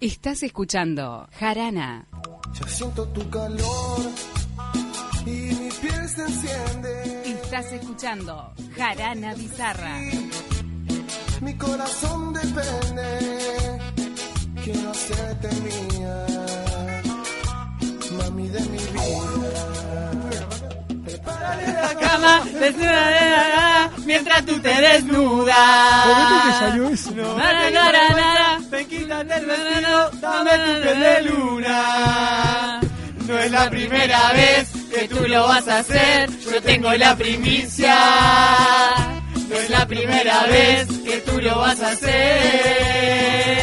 [0.00, 2.06] Estás escuchando Jarana.
[2.58, 4.00] Yo siento tu calor
[5.26, 7.22] y mi piel se enciende.
[7.26, 10.00] Estás escuchando Jarana Bizarra.
[11.42, 13.78] Mi corazón depende.
[14.64, 16.26] Quiero hacerte mía,
[18.16, 20.59] mami de mi vida.
[21.26, 26.06] La Cama, desnuda de la nada, mientras tú te desnudas.
[26.06, 27.10] ¿Por qué te salió eso?
[27.12, 32.80] No, na, na, na, ven, quítate el vestido, dame tu piel de luna.
[33.26, 37.96] No es la primera vez que tú lo vas a hacer, yo tengo la primicia.
[39.48, 43.60] No es la primera vez que tú lo vas a hacer.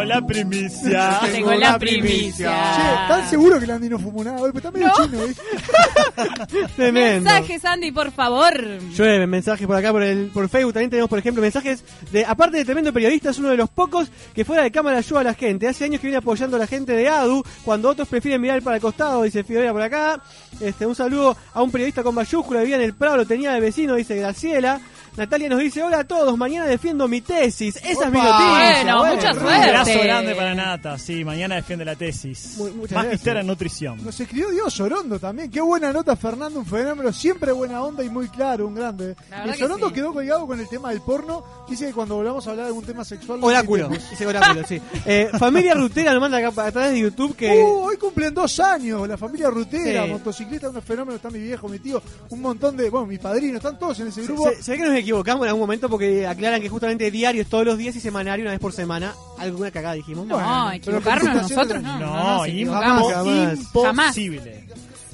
[0.00, 1.20] Tengo la primicia.
[1.32, 2.50] Tengo la primicia.
[2.74, 4.50] Che, ¿están seguros que el Andy no fumó nada hoy?
[4.52, 6.66] Pero está medio chino, ¿eh?
[6.76, 7.30] Tremendo.
[7.30, 8.54] Mensajes, Andy, por favor.
[8.96, 12.56] Llueve mensajes por acá por el por Facebook también tenemos por ejemplo mensajes de aparte
[12.56, 15.34] de tremendo periodista es uno de los pocos que fuera de cámara ayuda a la
[15.34, 18.62] gente hace años que viene apoyando a la gente de ADU cuando otros prefieren mirar
[18.62, 20.22] para el costado dice Fidora por acá
[20.60, 23.60] este un saludo a un periodista con mayúscula vivía en el Prado lo tenía de
[23.60, 24.80] vecino dice Graciela
[25.16, 27.76] Natalia nos dice, hola a todos, mañana defiendo mi tesis.
[27.76, 28.96] Esa es mi noticia.
[28.96, 29.68] Bueno, mucha Un suerte.
[29.68, 30.98] abrazo grande para Nata.
[30.98, 32.54] Sí, mañana defiende la tesis.
[32.58, 33.40] Muy- muchas Magister gracias.
[33.42, 34.04] en nutrición.
[34.04, 35.50] Nos escribió Dios Sorondo también.
[35.50, 37.12] Qué buena nota, Fernando, un fenómeno.
[37.12, 39.14] Siempre buena onda y muy claro, un grande.
[39.30, 39.94] La verdad Y que Sorondo sí.
[39.94, 41.44] quedó colgado con el tema del porno.
[41.68, 43.40] Dice que cuando volvamos a hablar de algún tema sexual.
[43.40, 44.80] lo Oráculo, dice oráculo, sí.
[45.06, 47.48] Eh, familia Rutera nos manda acá a través de YouTube que...
[47.50, 50.10] Uh, hoy cumplen dos años la familia Rutera, Sí.
[50.12, 51.16] motociclista, un fenómeno.
[51.16, 52.00] Está mi viejo, mi tío,
[52.30, 52.88] un montón de.
[52.90, 54.48] Bueno, mi padrino, están todos en ese grupo.
[54.50, 57.48] Se, se ve que nos equivocamos en algún momento porque aclaran que justamente diario es
[57.48, 59.14] todos los días y semanario una vez por semana.
[59.38, 60.26] Alguna cagada dijimos.
[60.26, 61.98] No, Bueno, equivocarnos pero nosotros no.
[61.98, 64.64] No, no imposible.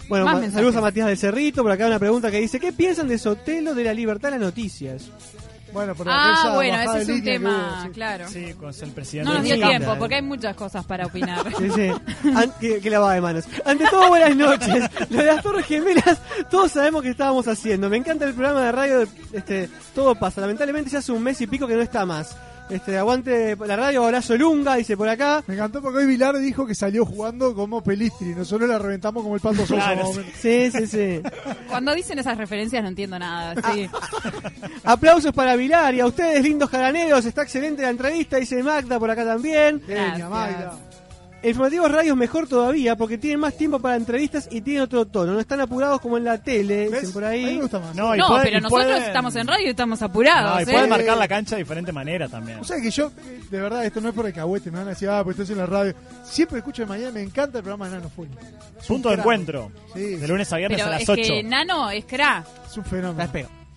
[0.09, 1.63] Bueno, saludos a Matías del Cerrito.
[1.63, 4.41] Por acá una pregunta que dice: ¿Qué piensan de Sotelo de la libertad de las
[4.41, 5.11] noticias?
[5.77, 7.89] Bueno, pero Ah, esa bueno, ese es de un tema, hubo, sí.
[7.91, 8.29] claro.
[8.29, 9.29] Sí, con el presidente.
[9.31, 11.45] No nos dio tiempo, porque hay muchas cosas para opinar.
[11.59, 11.89] Sí, sí.
[12.35, 13.45] An- que, que lavada de manos.
[13.65, 14.85] Ante todo, buenas noches.
[15.11, 16.19] Lo de las Torres Gemelas,
[16.51, 17.91] todos sabemos que estábamos haciendo.
[17.91, 19.09] Me encanta el programa de radio.
[19.33, 20.41] Este, todo pasa.
[20.41, 22.35] Lamentablemente ya hace un mes y pico que no está más.
[22.69, 25.45] Este, aguante la radio, abrazo Lunga, dice por acá.
[25.47, 28.35] Me encantó porque hoy Vilar dijo que salió jugando como Pelistri.
[28.35, 29.75] Nosotros la reventamos como el Pato Sosa.
[29.75, 30.13] Claro.
[30.39, 31.23] Sí, sí, sí.
[31.69, 33.55] Cuando dicen esas referencias no entiendo nada.
[33.73, 33.89] Sí.
[34.85, 37.25] Aplausos para Vilar y a ustedes, lindos jaraneros.
[37.25, 39.81] Está excelente la entrevista, dice Magda por acá también.
[39.87, 40.31] Genia, Gracias.
[40.31, 40.79] Magda.
[41.43, 45.05] El informativo radio es mejor todavía porque tienen más tiempo para entrevistas y tienen otro
[45.07, 45.33] tono.
[45.35, 47.61] No están apurados como en la tele, dicen por ahí.
[47.95, 50.55] No, y No, puede- pero y nosotros pueden- estamos en radio y estamos apurados.
[50.55, 50.67] No, y ¿eh?
[50.67, 52.59] pueden marcar la cancha de diferente manera también.
[52.59, 54.87] O sea que yo, eh, de verdad, esto no es por el cagüete, me van
[54.89, 55.95] a decir, ah, pues estás en la radio.
[56.25, 58.27] Siempre escucho de mañana, me encanta el programa de Nano Full.
[58.89, 59.71] Punto de encuentro.
[59.95, 61.23] Sí, de lunes a viernes Pero a las es 8.
[61.23, 62.45] que Nano es cra.
[62.69, 63.31] Es un fenómeno.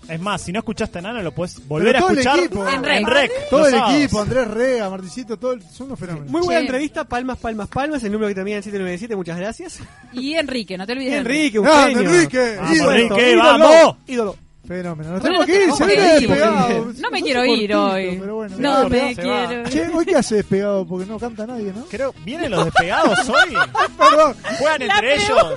[0.10, 2.68] Es más, si no escuchaste a Nano, lo puedes volver a todo el escuchar equipo.
[2.68, 3.32] En Rec.
[3.50, 3.96] Todo el sábados.
[3.96, 6.30] equipo, Andrés Rega, Marticito, todo el- son unos fenómenos.
[6.32, 6.66] Muy buena Sí.
[6.66, 8.04] entrevista, palmas, palmas, palmas.
[8.04, 9.80] El número que termina en 797, muchas gracias.
[10.14, 12.10] Y Enrique, no te olvides de Enrique, un Grande, genio.
[12.12, 12.76] Enrique, Por ídolo.
[12.92, 13.96] supuesto, Enrique, ídolo, vamos.
[14.08, 14.38] Ídolo.
[14.68, 15.14] Fenómeno.
[15.14, 16.86] Nos tenemos que ir, no se viene no, despegado.
[17.00, 18.18] No me quiero ir hoy.
[18.20, 19.92] pero bueno, No me se quiero Che, ir.
[19.96, 21.86] hoy qué hace despegado porque no canta nadie, ¿no?
[21.86, 23.56] Creo, ¿vienen los despegados hoy?
[23.98, 25.54] Perdón, Juegan entre ellos.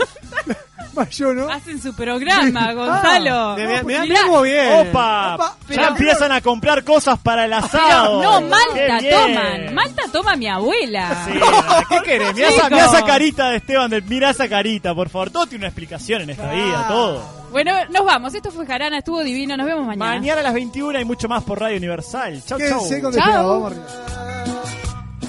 [0.94, 1.48] más yo, ¿no?
[1.48, 3.50] Hacen su programa, Gonzalo.
[3.50, 4.88] Ah, Mirá, mirá cómo bien.
[4.88, 8.22] Opa, Opa, ya pero- empiezan a comprar cosas para el pero asado.
[8.22, 9.14] no, Qué Malta bien.
[9.14, 9.74] toman.
[9.74, 11.24] Malta toma mi abuela.
[11.26, 11.32] Sí,
[11.88, 12.34] ¿Qué querés?
[12.34, 12.70] Mirá esa, Chicos.
[12.72, 15.30] mirá esa carita de Esteban, de, mirá esa carita, por favor.
[15.30, 17.42] Todo tiene una explicación en esta vida, todo.
[17.52, 18.34] Bueno, nos vamos.
[18.34, 19.56] Esto fue Jarana, estuvo divino.
[19.56, 20.12] Nos vemos mañana.
[20.18, 22.42] Mañana a las 21 hay mucho más por Radio Universal.
[22.46, 22.58] Chau, chau.
[22.58, 23.22] Quédense con Chao.
[23.22, 23.86] despegado, vamos arriba.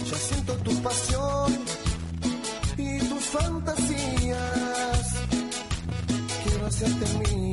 [0.10, 1.60] Ya siento tu pasión
[2.78, 3.93] y tus fantasías.
[6.78, 7.53] Quiero hacerte mía.